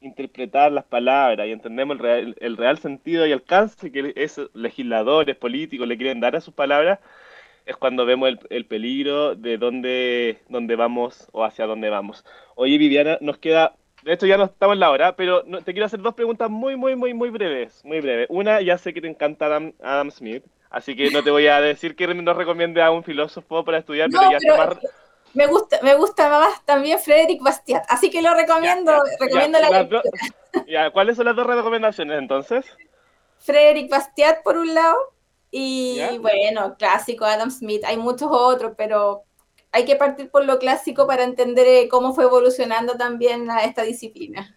interpretar 0.00 0.72
las 0.72 0.84
palabras 0.84 1.46
y 1.46 1.52
entendemos 1.52 1.96
el 1.96 2.02
real, 2.02 2.36
el 2.40 2.56
real 2.56 2.78
sentido 2.78 3.26
y 3.26 3.32
alcance 3.32 3.92
que 3.92 4.12
esos 4.16 4.50
legisladores, 4.54 5.36
políticos 5.36 5.86
le 5.88 5.96
quieren 5.96 6.20
dar 6.20 6.36
a 6.36 6.40
sus 6.40 6.54
palabras, 6.54 6.98
es 7.66 7.76
cuando 7.76 8.06
vemos 8.06 8.28
el, 8.30 8.40
el 8.50 8.66
peligro 8.66 9.34
de 9.36 9.58
dónde, 9.58 10.40
dónde 10.48 10.76
vamos 10.76 11.28
o 11.32 11.44
hacia 11.44 11.66
dónde 11.66 11.90
vamos. 11.90 12.24
Oye, 12.56 12.78
Viviana, 12.78 13.18
nos 13.20 13.38
queda 13.38 13.74
de 14.02 14.14
hecho, 14.14 14.26
ya 14.26 14.38
no 14.38 14.44
estamos 14.44 14.74
en 14.74 14.80
la 14.80 14.90
hora, 14.90 15.14
pero 15.14 15.42
te 15.42 15.72
quiero 15.72 15.86
hacer 15.86 16.00
dos 16.00 16.14
preguntas 16.14 16.48
muy, 16.50 16.76
muy, 16.76 16.96
muy, 16.96 17.12
muy 17.12 17.30
breves. 17.30 17.84
Muy 17.84 18.00
breves. 18.00 18.26
Una, 18.30 18.60
ya 18.62 18.78
sé 18.78 18.94
que 18.94 19.00
te 19.00 19.08
encanta 19.08 19.46
Adam 19.82 20.10
Smith. 20.10 20.44
Así 20.70 20.94
que 20.94 21.10
no 21.10 21.22
te 21.22 21.30
voy 21.30 21.48
a 21.48 21.60
decir 21.60 21.96
que 21.96 22.06
nos 22.06 22.36
recomiende 22.36 22.80
a 22.80 22.92
un 22.92 23.02
filósofo 23.02 23.64
para 23.64 23.78
estudiar, 23.78 24.08
pero 24.10 24.30
ya 24.30 24.36
está 24.36 24.56
más... 24.56 24.78
Me 25.32 25.46
gusta, 25.46 25.78
me 25.82 25.94
gusta 25.94 26.28
más 26.28 26.64
también 26.64 26.98
Frederick 26.98 27.40
Bastiat, 27.40 27.84
así 27.88 28.10
que 28.10 28.20
lo 28.20 28.34
recomiendo, 28.34 28.92
recomiendo 29.20 29.60
la 29.60 30.92
¿Cuáles 30.92 31.16
son 31.16 31.26
las 31.26 31.36
dos 31.36 31.46
recomendaciones 31.46 32.18
entonces? 32.18 32.66
Frederick 33.38 33.88
Bastiat 33.88 34.42
por 34.42 34.58
un 34.58 34.74
lado 34.74 34.96
y 35.52 36.00
bueno, 36.18 36.76
clásico 36.76 37.24
Adam 37.24 37.50
Smith, 37.50 37.84
hay 37.84 37.96
muchos 37.96 38.28
otros, 38.30 38.72
pero 38.76 39.22
hay 39.72 39.84
que 39.84 39.96
partir 39.96 40.30
por 40.30 40.44
lo 40.44 40.58
clásico 40.58 41.06
para 41.06 41.22
entender 41.22 41.66
eh, 41.66 41.88
cómo 41.88 42.12
fue 42.12 42.24
evolucionando 42.24 42.96
también 42.96 43.48
esta 43.62 43.82
disciplina. 43.82 44.56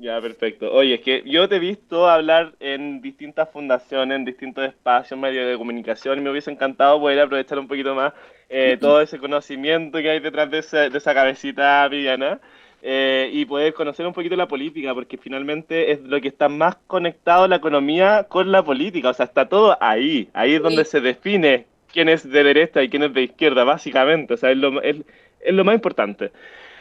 Ya, 0.00 0.20
perfecto. 0.20 0.72
Oye, 0.72 0.94
es 0.94 1.00
que 1.00 1.24
yo 1.26 1.48
te 1.48 1.56
he 1.56 1.58
visto 1.58 2.08
hablar 2.08 2.54
en 2.60 3.00
distintas 3.00 3.50
fundaciones, 3.50 4.14
en 4.16 4.24
distintos 4.24 4.64
espacios, 4.64 5.18
medios 5.18 5.50
de 5.50 5.58
comunicación, 5.58 6.18
y 6.18 6.22
me 6.22 6.30
hubiese 6.30 6.52
encantado 6.52 7.00
poder 7.00 7.18
aprovechar 7.18 7.58
un 7.58 7.66
poquito 7.66 7.96
más 7.96 8.12
eh, 8.48 8.76
todo 8.80 9.00
ese 9.00 9.18
conocimiento 9.18 9.98
que 9.98 10.08
hay 10.08 10.20
detrás 10.20 10.52
de 10.52 10.58
esa, 10.58 10.88
de 10.88 10.96
esa 10.96 11.12
cabecita 11.14 11.88
villana 11.88 12.40
eh, 12.80 13.28
y 13.32 13.44
poder 13.44 13.74
conocer 13.74 14.06
un 14.06 14.12
poquito 14.12 14.36
la 14.36 14.46
política, 14.46 14.94
porque 14.94 15.18
finalmente 15.18 15.90
es 15.90 16.00
lo 16.02 16.20
que 16.20 16.28
está 16.28 16.48
más 16.48 16.76
conectado 16.86 17.48
la 17.48 17.56
economía 17.56 18.26
con 18.28 18.52
la 18.52 18.62
política, 18.62 19.10
o 19.10 19.14
sea, 19.14 19.26
está 19.26 19.48
todo 19.48 19.76
ahí, 19.80 20.28
ahí 20.32 20.54
es 20.54 20.62
donde 20.62 20.84
se 20.84 21.00
define 21.00 21.66
quién 21.92 22.08
es 22.08 22.22
de 22.30 22.44
derecha 22.44 22.84
y 22.84 22.88
quién 22.88 23.02
es 23.02 23.12
de 23.12 23.22
izquierda, 23.22 23.64
básicamente, 23.64 24.34
o 24.34 24.36
sea, 24.36 24.52
es 24.52 24.58
lo, 24.58 24.80
es, 24.80 24.98
es 25.40 25.54
lo 25.54 25.64
más 25.64 25.74
importante. 25.74 26.30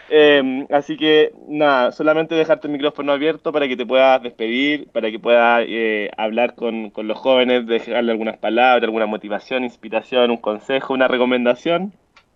Eh, 0.09 0.65
así 0.71 0.95
que 0.97 1.33
nada, 1.47 1.91
solamente 1.91 2.35
dejarte 2.35 2.67
el 2.67 2.73
micrófono 2.73 3.11
abierto 3.11 3.51
para 3.51 3.67
que 3.67 3.75
te 3.75 3.85
puedas 3.85 4.21
despedir, 4.21 4.89
para 4.91 5.11
que 5.11 5.19
puedas 5.19 5.65
eh, 5.67 6.09
hablar 6.17 6.55
con, 6.55 6.91
con, 6.91 7.07
los 7.07 7.17
jóvenes, 7.17 7.67
dejarle 7.67 8.11
algunas 8.11 8.37
palabras, 8.37 8.83
alguna 8.83 9.05
motivación, 9.05 9.63
inspiración, 9.63 10.31
un 10.31 10.37
consejo, 10.37 10.93
una 10.93 11.07
recomendación, 11.07 11.93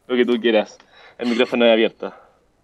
lo 0.08 0.16
que 0.16 0.26
tú 0.26 0.40
quieras. 0.40 0.78
El 1.18 1.30
micrófono 1.30 1.66
es 1.66 1.72
abierto. 1.72 2.14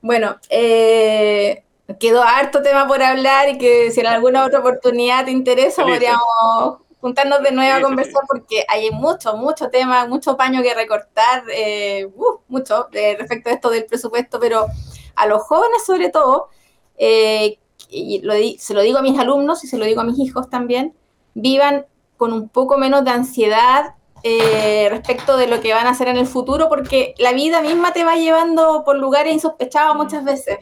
Bueno, 0.02 0.38
eh, 0.50 1.63
quedó 2.00 2.24
harto 2.24 2.62
tema 2.62 2.88
por 2.88 3.02
hablar 3.02 3.50
y 3.50 3.58
que 3.58 3.91
si 3.91 4.02
en 4.02 4.08
alguna 4.08 4.46
otra 4.46 4.60
oportunidad 4.60 5.26
te 5.26 5.32
interesa, 5.32 5.84
podríamos 5.84 6.80
juntarnos 7.00 7.41
de 7.43 7.52
nuevo 7.52 7.78
a 7.78 7.82
conversar 7.82 8.24
porque 8.28 8.65
hay 8.67 8.91
mucho, 8.91 9.36
mucho 9.38 9.70
tema, 9.70 10.06
mucho 10.08 10.36
paño 10.36 10.62
que 10.62 10.74
recortar, 10.74 11.43
eh, 11.54 12.10
uh, 12.15 12.39
mucho 12.48 12.88
respecto 12.91 13.50
a 13.50 13.54
esto 13.54 13.70
del 13.70 13.86
presupuesto, 13.86 14.39
pero 14.39 14.67
a 15.17 15.25
los 15.25 15.41
jóvenes 15.43 15.86
sobre 15.86 16.10
todo, 16.10 16.49
eh, 16.97 17.60
y 17.89 18.58
se 18.60 18.73
lo 18.73 18.82
digo 18.82 18.97
a 18.99 19.01
mis 19.01 19.17
alumnos 19.19 19.63
y 19.63 19.67
se 19.67 19.77
lo 19.77 19.86
digo 19.86 20.01
a 20.01 20.03
mis 20.03 20.19
hijos 20.19 20.49
también, 20.49 20.93
vivan 21.34 21.86
con 22.17 22.34
un 22.34 22.49
poco 22.49 22.77
menos 22.77 23.03
de 23.03 23.12
ansiedad 23.12 23.95
eh, 24.23 24.88
respecto 24.89 25.38
de 25.38 25.47
lo 25.47 25.62
que 25.62 25.73
van 25.73 25.88
a 25.88 25.91
hacer 25.91 26.08
en 26.08 26.17
el 26.17 26.27
futuro, 26.27 26.69
porque 26.69 27.13
la 27.17 27.34
vida 27.34 27.62
misma 27.62 27.93
te 27.93 28.03
va 28.03 28.15
llevando 28.15 28.84
por 28.84 28.97
lugares 28.97 29.34
insospechados 29.34 29.95
muchas 29.95 30.23
veces. 30.23 30.60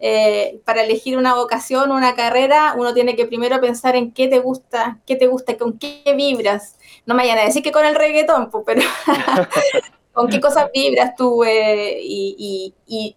Eh, 0.00 0.60
para 0.64 0.82
elegir 0.82 1.16
una 1.16 1.34
vocación 1.34 1.92
una 1.92 2.14
carrera, 2.14 2.74
uno 2.76 2.92
tiene 2.92 3.14
que 3.14 3.26
primero 3.26 3.60
pensar 3.60 3.94
en 3.96 4.12
qué 4.12 4.28
te 4.28 4.38
gusta, 4.38 5.00
qué 5.06 5.16
te 5.16 5.28
gusta, 5.28 5.56
con 5.56 5.78
qué 5.78 6.02
vibras. 6.16 6.78
No 7.06 7.14
me 7.14 7.22
vayan 7.22 7.38
a 7.38 7.44
decir 7.44 7.62
que 7.62 7.72
con 7.72 7.86
el 7.86 7.94
reggaetón, 7.94 8.50
pero 8.66 8.82
con 10.12 10.28
qué 10.28 10.40
cosas 10.40 10.70
vibras 10.74 11.14
tú. 11.16 11.44
y, 11.44 12.74
y 12.86 13.16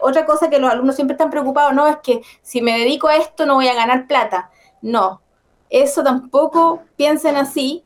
otra 0.00 0.26
cosa 0.26 0.50
que 0.50 0.58
los 0.58 0.70
alumnos 0.70 0.96
siempre 0.96 1.14
están 1.14 1.30
preocupados, 1.30 1.72
no, 1.72 1.86
es 1.86 1.98
que 1.98 2.22
si 2.42 2.60
me 2.62 2.78
dedico 2.78 3.08
a 3.08 3.16
esto 3.16 3.46
no 3.46 3.54
voy 3.54 3.68
a 3.68 3.74
ganar 3.74 4.06
plata. 4.06 4.50
No, 4.82 5.22
eso 5.70 6.02
tampoco 6.02 6.82
piensen 6.96 7.36
así, 7.36 7.84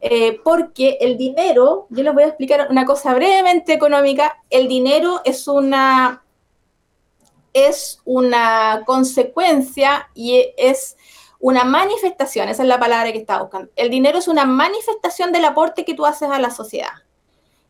eh, 0.00 0.40
porque 0.44 0.98
el 1.00 1.16
dinero, 1.16 1.86
yo 1.90 2.02
les 2.02 2.14
voy 2.14 2.24
a 2.24 2.26
explicar 2.28 2.66
una 2.70 2.84
cosa 2.84 3.14
brevemente 3.14 3.72
económica, 3.72 4.42
el 4.50 4.68
dinero 4.68 5.20
es 5.24 5.48
una, 5.48 6.24
es 7.52 8.00
una 8.04 8.82
consecuencia 8.84 10.08
y 10.14 10.52
es 10.56 10.96
una 11.38 11.64
manifestación, 11.64 12.48
esa 12.48 12.62
es 12.62 12.68
la 12.68 12.78
palabra 12.78 13.12
que 13.12 13.18
estaba 13.18 13.42
buscando. 13.42 13.70
El 13.76 13.90
dinero 13.90 14.18
es 14.18 14.28
una 14.28 14.44
manifestación 14.44 15.32
del 15.32 15.44
aporte 15.44 15.84
que 15.84 15.94
tú 15.94 16.06
haces 16.06 16.30
a 16.30 16.38
la 16.38 16.50
sociedad. 16.50 16.92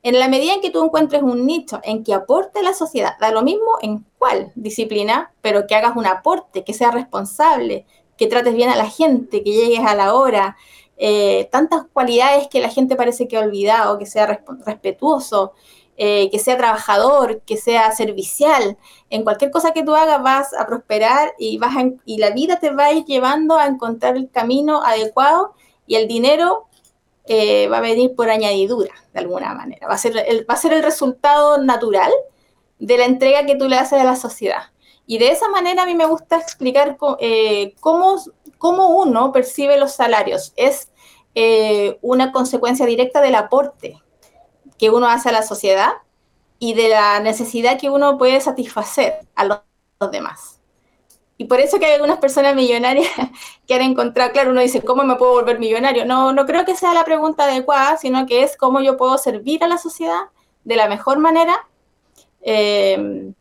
En 0.05 0.19
la 0.19 0.29
medida 0.29 0.55
en 0.55 0.61
que 0.61 0.71
tú 0.71 0.85
encuentres 0.85 1.23
un 1.23 1.47
nicho 1.47 1.81
en 1.85 2.03
que 2.03 2.13
aporte 2.13 2.59
a 2.59 2.63
la 2.63 2.75
sociedad, 2.75 3.17
da 3.21 3.31
lo 3.31 3.43
mismo 3.43 3.79
en 3.83 4.05
cuál 4.19 4.51
disciplina, 4.57 5.33
pero 5.43 5.67
que 5.69 5.77
hagas 5.77 5.97
un 5.97 6.07
aporte, 6.07 6.65
que 6.65 6.75
sea 6.75 6.91
responsable, 6.91 7.87
que 8.17 8.27
trates 8.27 8.55
bien 8.55 8.69
a 8.69 8.77
la 8.77 8.91
gente, 8.91 9.45
que 9.45 9.53
llegues 9.53 9.87
a 9.87 9.95
la 9.95 10.15
hora, 10.15 10.57
eh, 10.97 11.49
tantas 11.53 11.85
cualidades 11.93 12.49
que 12.49 12.61
la 12.61 12.69
gente 12.69 12.97
parece 12.97 13.29
que 13.29 13.37
ha 13.37 13.41
olvidado, 13.41 13.99
que 13.99 14.07
sea 14.07 14.41
respetuoso, 14.67 15.53
eh, 15.97 16.31
que 16.31 16.39
sea 16.41 16.57
trabajador, 16.57 17.43
que 17.43 17.57
sea 17.57 17.93
servicial. 17.93 18.79
En 19.09 19.23
cualquier 19.23 19.51
cosa 19.53 19.73
que 19.73 19.85
tú 19.85 19.95
hagas 19.95 20.23
vas 20.23 20.53
a 20.55 20.67
prosperar 20.67 21.33
y, 21.39 21.59
vas 21.59 21.75
y 22.05 22.19
la 22.19 22.31
vida 22.31 22.59
te 22.59 22.71
va 22.71 22.87
a 22.87 22.93
ir 22.93 23.05
llevando 23.05 23.57
a 23.57 23.67
encontrar 23.67 24.17
el 24.17 24.31
camino 24.31 24.83
adecuado 24.83 25.55
y 25.87 25.95
el 25.95 26.09
dinero 26.09 26.67
eh, 27.27 27.69
va 27.69 27.79
a 27.79 27.81
venir 27.81 28.15
por 28.15 28.31
añadidura, 28.31 28.93
de 29.13 29.21
alguna 29.21 29.55
manera. 29.55 29.87
Va 29.87 29.95
a, 29.95 29.99
ser 29.99 30.17
el, 30.27 30.49
va 30.49 30.55
a 30.55 30.59
ser 30.59 30.73
el 30.73 30.83
resultado 30.83 31.59
natural 31.59 32.11
de 32.79 32.99
la 32.99 33.05
entrega 33.05 33.47
que 33.47 33.57
tú 33.57 33.69
le 33.69 33.77
haces 33.77 34.01
a 34.01 34.05
la 34.05 34.17
sociedad. 34.17 34.73
Y 35.07 35.19
de 35.19 35.31
esa 35.31 35.49
manera 35.49 35.83
a 35.83 35.87
mí 35.87 35.95
me 35.95 36.07
gusta 36.07 36.39
explicar 36.39 36.97
eh, 37.21 37.75
cómo, 37.81 38.17
cómo, 38.59 38.89
uno 38.89 39.33
percibe 39.33 39.79
los 39.79 39.93
salarios. 39.93 40.53
Es 40.57 40.91
eh, 41.35 41.99
una 42.03 42.33
consecuencia 42.33 42.87
directa 42.87 43.21
del 43.21 43.35
aporte 43.35 44.03
que 44.79 44.91
uno 44.91 45.09
hace 45.09 45.29
a 45.29 45.33
la 45.33 45.43
sociedad 45.43 45.93
y 46.59 46.75
de 46.75 46.89
la 46.89 47.21
necesidad 47.21 47.79
que 47.79 47.91
uno 47.91 48.19
puede 48.19 48.41
satisfacer 48.41 49.21
a 49.35 49.45
los, 49.45 49.61
demás. 50.11 50.61
Y 51.43 51.47
por 51.47 51.59
eso 51.59 51.81
que 51.81 51.87
hay 51.87 51.95
algunas 51.95 52.19
personas 52.19 52.55
millonarias 52.55 53.09
que 53.67 53.75
han 53.75 53.83
encontrado, 53.83 54.31
claro, 54.31 54.53
uno 54.53 54.61
dice, 54.61 54.81
¿cómo 54.81 55.03
me 55.03 55.17
puedo 55.17 55.33
volver 55.33 55.59
millonario? 55.59 56.05
No, 56.05 56.33
no 56.33 56.47
creo 56.47 56.65
que 56.65 56.77
sea 56.77 56.95
la 56.95 57.05
pregunta 57.05 57.45
adecuada, 57.45 57.97
sino 57.97 58.27
que 58.27 58.45
es 58.45 58.57
cómo 58.57 58.81
yo 58.81 58.97
puedo 58.97 59.19
servir 59.19 59.65
a 59.65 59.67
la 59.67 59.77
sociedad 59.77 60.21
de 60.63 60.77
la 60.77 60.89
mejor 60.89 61.19
manera. 61.19 61.67
Eh, 62.43 63.33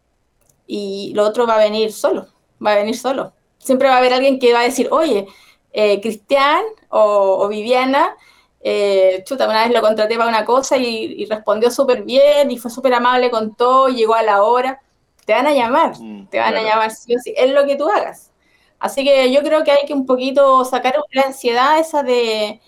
y 0.66 1.12
lo 1.14 1.26
otro 1.26 1.46
va 1.46 1.58
a 1.58 1.60
venir 1.60 1.94
solo, 1.94 2.26
va 2.66 2.72
a 2.72 2.76
venir 2.78 2.98
solo. 2.98 3.34
Siempre 3.60 3.88
va 3.88 3.96
a 3.96 3.98
haber 4.00 4.14
alguien 4.14 4.40
que 4.40 4.52
va 4.52 4.62
a 4.62 4.64
decir, 4.64 4.88
oye, 4.90 5.28
eh, 5.72 6.02
Cristian 6.02 6.64
o, 6.90 7.48
Viviana, 7.50 8.16
eh, 8.62 9.22
chuta, 9.26 9.48
una 9.48 9.64
vez 9.66 9.74
lo 9.76 9.82
contraté 9.82 10.18
para 10.18 10.30
una 10.30 10.44
cosa 10.44 10.76
y, 10.76 11.24
respondió 11.26 11.70
súper 11.70 12.02
bien 12.02 12.50
y 12.50 12.58
fue 12.58 12.72
súper 12.72 12.96
amable 12.96 13.30
con 13.30 13.54
todo, 13.54 13.90
llegó 13.90 14.16
a 14.16 14.24
la 14.24 14.42
hora. 14.42 14.82
Te 15.32 15.36
van 15.36 15.48
a 15.48 15.54
llamar, 15.54 15.94
mm, 15.98 16.28
te 16.28 16.39
van 16.39 16.58
a 16.58 16.62
llamar 16.62 16.91
sí 16.91 17.15
o 17.15 17.20
sí, 17.20 17.34
es 17.38 17.50
lo 17.54 17.65
que 17.65 17.78
tú 17.78 17.88
hagas. 17.89 18.34
Así 18.80 19.06
que 19.06 19.32
yo 19.32 19.41
creo 19.44 19.63
que 19.63 19.72
hay 19.72 19.86
que 19.86 19.94
un 19.94 20.06
poquito 20.06 20.65
sacar 20.65 20.96
la 21.13 21.22
ansiedad 21.22 21.80
esa 21.80 22.04
de, 22.04 22.60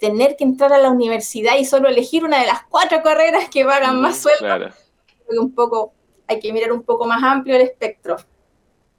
tener 0.00 0.34
que 0.34 0.42
entrar 0.42 0.72
a 0.72 0.78
la 0.78 0.90
universidad 0.90 1.56
y 1.58 1.64
solo 1.64 1.88
elegir 1.88 2.24
una 2.24 2.40
de 2.40 2.46
las 2.46 2.64
cuatro 2.64 3.04
carreras 3.04 3.48
que 3.48 3.64
pagan 3.64 4.00
más 4.00 4.18
mm, 4.18 4.20
sueldo. 4.20 4.74
Un 5.28 5.54
poco 5.54 5.92
hay 6.26 6.40
que 6.40 6.52
mirar 6.52 6.72
un 6.72 6.82
poco 6.82 7.06
más 7.06 7.22
amplio 7.22 7.54
el 7.54 7.62
espectro. 7.62 8.16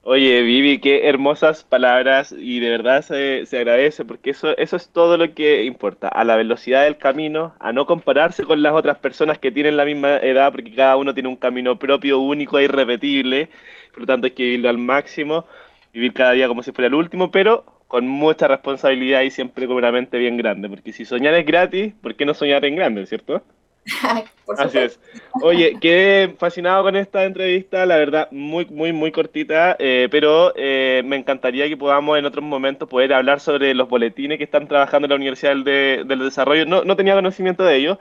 Oye, 0.03 0.41
Vivi, 0.41 0.79
qué 0.79 1.07
hermosas 1.09 1.63
palabras 1.63 2.31
y 2.37 2.59
de 2.59 2.69
verdad 2.69 3.01
se, 3.01 3.45
agradece 3.57 4.05
porque 4.05 4.31
eso, 4.31 4.57
eso 4.57 4.75
es 4.77 4.89
todo 4.89 5.17
lo 5.17 5.33
que 5.33 5.65
importa, 5.65 6.07
a 6.07 6.23
la 6.23 6.35
velocidad 6.37 6.85
del 6.85 6.97
camino, 6.97 7.53
a 7.59 7.73
no 7.73 7.85
compararse 7.85 8.43
con 8.45 8.63
las 8.63 8.73
otras 8.73 8.97
personas 8.97 9.37
que 9.39 9.51
tienen 9.51 9.77
la 9.77 9.85
misma 9.85 10.17
edad 10.17 10.51
porque 10.51 10.73
cada 10.73 10.95
uno 10.97 11.13
tiene 11.13 11.29
un 11.29 11.35
camino 11.35 11.77
propio, 11.77 12.19
único 12.19 12.57
e 12.57 12.63
irrepetible, 12.63 13.49
por 13.91 14.01
lo 14.01 14.05
tanto 14.07 14.25
hay 14.27 14.31
que 14.31 14.43
vivirlo 14.43 14.69
al 14.69 14.77
máximo, 14.77 15.45
vivir 15.93 16.13
cada 16.13 16.31
día 16.31 16.47
como 16.47 16.63
si 16.63 16.71
fuera 16.71 16.87
el 16.87 16.95
último, 16.95 17.29
pero 17.29 17.65
con 17.87 18.07
mucha 18.07 18.47
responsabilidad 18.47 19.21
y 19.21 19.31
siempre 19.31 19.67
con 19.67 19.75
una 19.75 19.91
mente 19.91 20.17
bien 20.17 20.37
grande, 20.37 20.69
porque 20.69 20.93
si 20.93 21.05
soñar 21.05 21.33
es 21.33 21.45
gratis, 21.45 21.93
¿por 22.01 22.15
qué 22.15 22.25
no 22.25 22.33
soñar 22.33 22.63
en 22.65 22.75
grande, 22.75 23.05
cierto? 23.05 23.43
Así 24.57 24.77
es. 24.77 24.99
Oye, 25.43 25.77
quedé 25.79 26.29
fascinado 26.29 26.83
con 26.83 26.95
esta 26.95 27.23
entrevista, 27.23 27.85
la 27.85 27.97
verdad, 27.97 28.27
muy, 28.31 28.65
muy, 28.65 28.93
muy 28.93 29.11
cortita, 29.11 29.75
eh, 29.79 30.07
pero 30.09 30.53
eh, 30.55 31.03
me 31.05 31.17
encantaría 31.17 31.67
que 31.67 31.77
podamos 31.77 32.17
en 32.17 32.25
otros 32.25 32.43
momentos 32.43 32.89
poder 32.89 33.13
hablar 33.13 33.39
sobre 33.39 33.73
los 33.73 33.87
boletines 33.87 34.37
que 34.37 34.43
están 34.43 34.67
trabajando 34.67 35.05
en 35.05 35.09
la 35.09 35.15
Universidad 35.15 35.55
del, 35.55 36.19
Desarrollo. 36.19 36.65
No, 36.65 36.83
no 36.83 36.95
tenía 36.95 37.13
conocimiento 37.13 37.63
de 37.63 37.75
ellos 37.75 37.97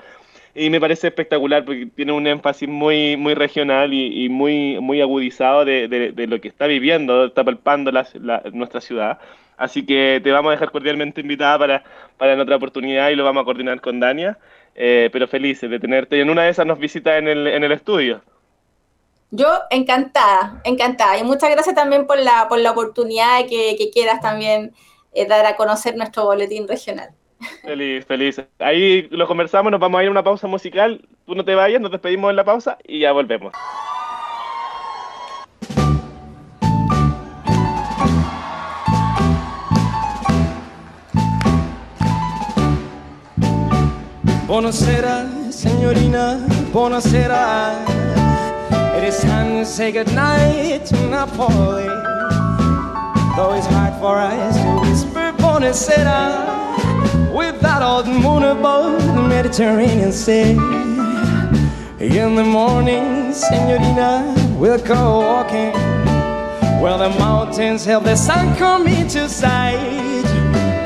y 0.55 0.71
me 0.71 0.81
parece 0.81 1.09
espectacular 1.09 1.65
porque 1.65 1.87
tiene 1.87 2.13
un 2.13 2.27
énfasis 2.27 2.69
muy, 2.69 3.17
muy 3.17 3.35
regional 3.35 3.93
y, 3.93 4.29
muy, 4.29 4.81
muy 4.81 5.01
agudizado 5.01 5.65
de, 5.65 6.27
lo 6.29 6.41
que 6.41 6.49
está 6.49 6.67
viviendo, 6.67 7.27
está 7.27 7.45
palpando 7.45 7.93
nuestra 8.53 8.81
ciudad. 8.81 9.19
Así 9.57 9.85
que 9.85 10.21
te 10.23 10.31
vamos 10.31 10.51
a 10.51 10.53
dejar 10.53 10.71
cordialmente 10.71 11.21
invitada 11.21 11.59
para, 11.59 11.85
para 12.17 12.33
en 12.33 12.41
otra 12.41 12.57
oportunidad 12.57 13.11
y 13.11 13.17
lo 13.17 13.25
vamos 13.25 13.43
a 13.43 13.45
coordinar 13.45 13.81
con 13.81 14.01
Dania. 14.01 14.39
Eh, 14.81 15.11
pero 15.13 15.27
felices 15.27 15.69
de 15.69 15.81
tenerte. 15.81 16.17
Y 16.17 16.21
en 16.21 16.31
una 16.31 16.45
de 16.45 16.51
esas 16.51 16.65
nos 16.65 16.79
visita 16.79 17.19
en 17.19 17.27
el, 17.27 17.49
en 17.49 17.65
el 17.65 17.73
estudio. 17.73 18.23
Yo 19.33 19.49
encantada, 19.71 20.63
encantada. 20.63 21.19
Y 21.19 21.25
muchas 21.25 21.51
gracias 21.51 21.75
también 21.75 22.07
por 22.07 22.17
la, 22.21 22.47
por 22.49 22.61
la 22.61 22.71
oportunidad 22.71 23.41
que, 23.49 23.75
que 23.77 23.91
quieras 23.91 24.21
también 24.21 24.73
eh, 25.13 25.27
dar 25.27 25.45
a 25.47 25.57
conocer 25.57 25.97
nuestro 25.97 26.27
boletín 26.27 26.69
regional. 26.69 27.11
Feliz, 27.63 28.07
feliz. 28.07 28.41
Ahí 28.61 29.09
lo 29.11 29.27
conversamos, 29.27 29.73
nos 29.73 29.81
vamos 29.81 29.99
a 29.99 30.03
ir 30.05 30.09
a 30.09 30.13
una 30.13 30.23
pausa 30.23 30.47
musical. 30.47 31.05
Tú 31.27 31.35
no 31.35 31.45
te 31.45 31.57
vayas, 31.57 31.81
nos 31.81 31.91
despedimos 31.91 32.31
en 32.31 32.37
la 32.37 32.45
pausa 32.45 32.79
y 32.87 33.01
ya 33.01 33.11
volvemos. 33.11 33.53
Buonasera, 44.49 45.53
signorina, 45.53 46.41
buonasera. 46.73 47.85
It 48.97 49.05
is 49.05 49.21
time 49.21 49.59
to 49.59 49.67
say 49.67 49.93
goodnight 49.93 50.87
to 50.87 50.97
Napoli. 51.11 51.85
Though 53.37 53.53
it's 53.53 53.67
hard 53.67 53.93
for 54.01 54.17
us 54.17 54.57
to 54.57 54.89
whisper 54.89 55.35
buonasera 55.37 57.37
without 57.37 57.83
all 57.83 58.03
the 58.03 58.11
moon 58.11 58.45
above 58.45 59.05
the 59.15 59.21
Mediterranean 59.21 60.13
Sea. 60.13 60.57
In 62.01 62.35
the 62.35 62.43
morning, 62.43 63.35
signorina, 63.35 64.35
we'll 64.59 64.83
go 64.83 65.21
walking 65.21 65.75
where 66.81 66.97
the 66.97 67.11
mountains 67.19 67.85
help 67.85 68.05
the 68.05 68.17
sun 68.17 68.57
come 68.57 68.87
into 68.87 69.29
sight. 69.29 70.25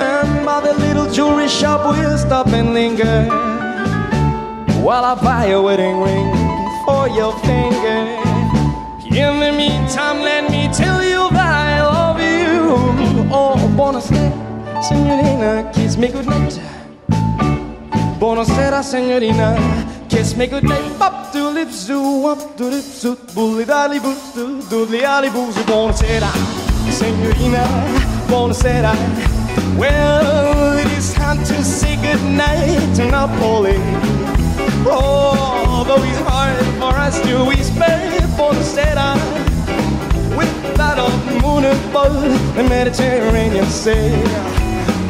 And 0.02 0.44
by 0.44 0.58
the 0.58 0.74
little 0.80 1.08
jewelry 1.12 1.48
shop, 1.48 1.96
we'll 1.96 2.18
stop 2.18 2.48
and 2.48 2.74
linger 2.74 3.51
while 4.82 5.04
I 5.04 5.14
buy 5.14 5.46
a 5.46 5.62
wedding 5.62 6.00
ring 6.00 6.28
for 6.84 7.08
your 7.08 7.32
finger. 7.46 8.18
In 9.06 9.38
the 9.38 9.52
meantime, 9.56 10.22
let 10.22 10.50
me 10.50 10.68
tell 10.72 11.04
you 11.04 11.30
that 11.30 11.54
I 11.70 11.82
love 11.82 12.18
you. 12.18 13.28
Oh, 13.30 13.54
buonasera, 13.76 14.82
signorina, 14.82 15.70
kiss 15.72 15.96
me 15.96 16.08
goodnight. 16.08 16.58
Buonasera, 18.18 18.82
signorina, 18.82 19.56
kiss 20.08 20.36
me 20.36 20.48
goodnight. 20.48 21.00
Up 21.00 21.30
to 21.32 21.50
lips, 21.50 21.86
do 21.86 22.26
up 22.26 22.56
to 22.56 22.64
lips, 22.64 23.04
bully 23.34 23.64
dally 23.64 24.00
boo, 24.00 24.16
doodly 24.68 25.02
alley 25.02 25.30
boos. 25.30 25.54
Buonasera, 25.58 26.32
signorina, 26.90 27.62
buonasera. 28.26 28.92
Well, 29.78 30.76
it 30.78 30.90
is 30.98 31.14
time 31.14 31.38
to 31.38 31.62
say 31.62 31.94
goodnight 32.02 32.96
to 32.96 33.04
Napoli. 33.06 34.21
Oh, 34.86 35.84
though 35.86 36.02
it's 36.02 36.18
hard 36.28 36.58
for 36.80 36.98
us 36.98 37.20
to 37.22 37.44
whisper 37.44 37.94
for 38.36 38.54
the 38.54 38.62
Sera 38.62 39.14
with 40.36 40.52
that 40.76 40.98
old 40.98 41.24
moon 41.42 41.64
above 41.64 42.22
the 42.56 42.64
Mediterranean 42.64 43.66
Sea. 43.66 44.10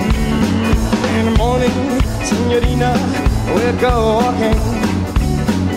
Mm, 0.00 1.18
in 1.18 1.24
the 1.26 1.36
morning, 1.38 1.74
Signorina, 2.24 2.92
we'll 3.54 3.78
go 3.80 3.94
walking. 4.20 4.58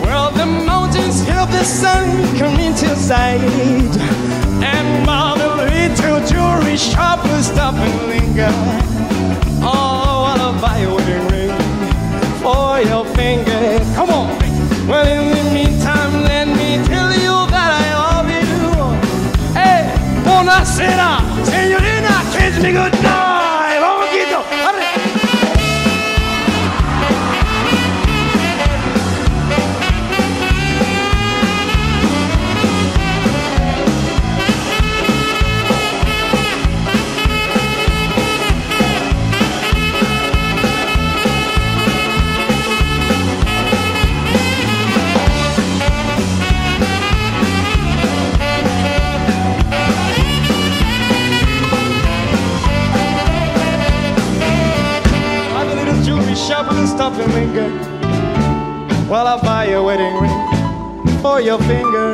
Well, 0.02 0.32
the 0.32 0.46
mountains 0.46 1.26
have 1.28 1.52
the 1.52 1.64
sun 1.64 2.08
come 2.38 2.60
into 2.60 2.90
sight. 2.96 3.42
And 4.74 5.08
while 5.08 5.36
the 5.38 5.52
little 5.72 6.20
jewelry 6.28 6.78
shop 6.78 7.24
will 7.24 7.44
stop 7.44 7.76
and 7.76 8.08
linger, 8.08 8.54
oh, 9.62 10.06
buy 10.62 10.80
a 10.80 10.90
ring 10.90 11.05
fingers. 13.16 13.96
Come 13.96 14.10
on. 14.10 14.15
Your 61.58 61.68
finger. 61.68 62.12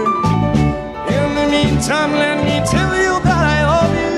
In 1.09 1.35
the 1.35 1.47
meantime, 1.49 2.11
let 2.13 2.37
me 2.43 2.61
tell 2.69 2.95
you 2.95 3.19
that 3.23 3.43
I 3.45 3.63
love 3.73 3.93
you. 4.03 4.17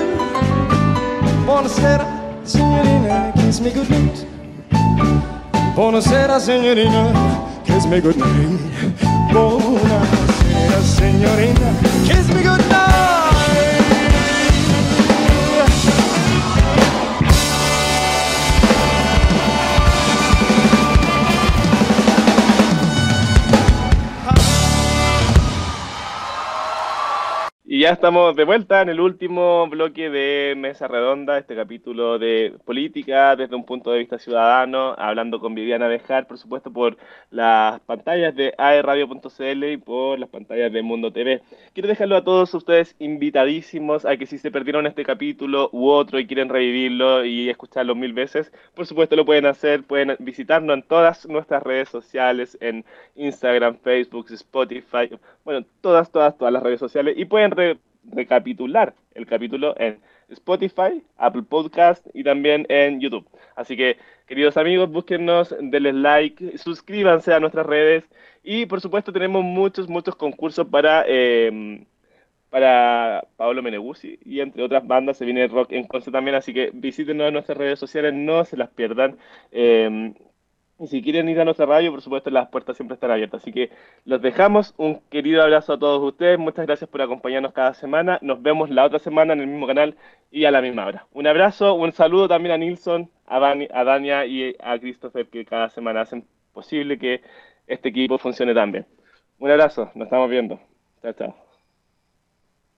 Buonasera, 1.46 2.06
signorina, 2.46 3.32
kiss 3.36 3.60
me 3.62 3.72
goodnight. 3.72 4.26
Buonasera, 5.76 6.40
signorina, 6.40 7.04
kiss 7.66 7.86
me 7.86 8.02
goodnight. 8.02 8.60
Buonasera, 9.32 10.82
signorina, 10.82 11.70
kiss 12.06 12.28
me 12.30 12.44
goodnight. 12.44 13.13
Ya 27.84 27.90
estamos 27.90 28.34
de 28.38 28.46
vuelta 28.46 28.82
en 28.82 28.88
el 28.88 29.02
último 29.02 29.68
bloque 29.68 30.10
de 30.10 30.54
Mesa 30.56 30.88
Redonda, 30.88 31.38
este 31.38 31.54
capítulo 31.54 32.18
de 32.18 32.56
política 32.64 33.36
desde 33.36 33.58
un 33.58 33.66
punto 33.66 33.92
de 33.92 34.00
vista 34.00 34.18
ciudadano, 34.18 34.96
hablando 34.98 35.42
con 35.42 35.54
Viviana 35.54 35.90
Bejar, 35.90 36.26
por 36.26 36.38
supuesto, 36.38 36.72
por 36.72 36.96
las 37.30 37.82
pantallas 37.82 38.34
de 38.38 38.54
aerradio.cl 38.58 39.64
y 39.66 39.76
por 39.76 40.18
las 40.18 40.30
pantallas 40.30 40.72
de 40.72 40.82
Mundo 40.82 41.12
TV. 41.12 41.42
Quiero 41.74 41.90
dejarlo 41.90 42.16
a 42.16 42.24
todos 42.24 42.54
ustedes 42.54 42.96
invitadísimos 43.00 44.06
a 44.06 44.16
que 44.16 44.28
si 44.28 44.38
se 44.38 44.50
perdieron 44.50 44.88
este 44.88 45.04
capítulo 45.04 45.70
u 45.74 45.90
otro 45.90 46.20
y 46.20 46.26
quieren 46.26 46.48
revivirlo 46.48 47.26
y 47.26 47.50
escucharlo 47.50 47.96
mil 47.96 48.14
veces, 48.14 48.54
por 48.76 48.86
supuesto 48.86 49.18
lo 49.18 49.26
pueden 49.26 49.46
hacer, 49.46 49.84
pueden 49.84 50.16
visitarnos 50.20 50.74
en 50.74 50.84
todas 50.84 51.28
nuestras 51.28 51.62
redes 51.62 51.90
sociales, 51.90 52.58
en 52.62 52.86
Instagram, 53.18 53.78
Facebook, 53.80 54.28
Spotify, 54.32 55.10
bueno, 55.44 55.66
todas, 55.82 56.10
todas, 56.10 56.38
todas 56.38 56.54
las 56.54 56.64
redes 56.64 56.80
sociales 56.80 57.16
y 57.18 57.26
pueden 57.26 57.52
recapitular 58.12 58.96
el 59.16 59.26
capítulo 59.26 59.76
en 59.78 60.00
Spotify, 60.30 61.04
Apple 61.18 61.44
Podcast 61.44 62.06
y 62.14 62.24
también 62.24 62.66
en 62.70 63.00
YouTube. 63.00 63.28
Así 63.56 63.78
que, 63.78 63.98
queridos 64.28 64.58
amigos, 64.58 64.90
búsquennos, 64.90 65.56
denles 65.60 65.96
like, 65.96 66.58
suscríbanse 66.58 67.34
a 67.34 67.40
nuestras 67.40 67.66
redes 67.66 68.04
y, 68.44 68.66
por 68.66 68.82
supuesto, 68.82 69.14
tenemos 69.14 69.44
muchos, 69.44 69.88
muchos 69.88 70.16
concursos 70.16 70.68
para, 70.68 71.06
eh, 71.08 71.86
para 72.50 73.28
Paolo 73.38 73.62
Meneguzzi 73.62 74.20
y 74.26 74.40
entre 74.40 74.64
otras 74.64 74.86
bandas 74.86 75.18
se 75.18 75.26
viene 75.26 75.48
rock 75.48 75.72
en 75.72 75.88
concert 75.88 76.14
también, 76.14 76.36
así 76.36 76.54
que 76.54 76.72
visítenos 76.74 77.28
en 77.28 77.34
nuestras 77.34 77.58
redes 77.58 77.80
sociales, 77.80 78.14
no 78.14 78.46
se 78.46 78.58
las 78.58 78.70
pierdan. 78.70 79.18
Eh, 79.52 80.14
y 80.80 80.88
si 80.88 81.02
quieren 81.02 81.30
ir 81.30 81.40
a 81.40 81.46
nuestra 81.46 81.66
radio, 81.66 81.92
por 81.92 82.02
supuesto, 82.02 82.30
las 82.30 82.50
puertas 82.50 82.76
siempre 82.76 82.96
están 82.96 83.12
abiertas. 83.12 83.42
Así 83.42 83.54
que 83.54 83.70
los 84.06 84.22
dejamos. 84.22 84.74
Un 84.78 85.02
querido 85.10 85.44
abrazo 85.44 85.74
a 85.74 85.80
todos 85.80 86.02
ustedes. 86.02 86.40
Muchas 86.40 86.66
gracias 86.66 86.90
por 86.90 87.02
acompañarnos 87.02 87.54
cada 87.54 87.74
semana. 87.74 88.20
Nos 88.22 88.42
vemos 88.42 88.70
la 88.70 88.86
otra 88.86 89.00
semana 89.00 89.34
en 89.34 89.42
el 89.42 89.48
mismo 89.48 89.68
canal 89.68 89.96
y 90.32 90.46
a 90.46 90.52
la 90.52 90.62
misma 90.62 90.86
hora. 90.88 91.08
Un 91.14 91.28
abrazo, 91.28 91.76
un 91.76 91.92
saludo 91.92 92.28
también 92.28 92.56
a 92.56 92.58
Nilsson, 92.58 93.10
a, 93.28 93.38
a 93.38 93.84
Dania 93.84 94.26
y 94.26 94.56
a 94.60 94.80
Christopher, 94.80 95.28
que 95.28 95.46
cada 95.46 95.70
semana 95.70 96.02
hacen 96.02 96.26
posible 96.54 96.98
que 96.98 97.22
este 97.68 97.90
equipo 97.90 98.18
funcione 98.18 98.54
tan 98.54 98.72
bien. 98.72 98.86
Un 99.40 99.52
abrazo, 99.52 99.92
nos 99.96 100.08
estamos 100.08 100.30
viendo. 100.30 100.60
Chao, 101.02 101.14
chao. 101.14 101.43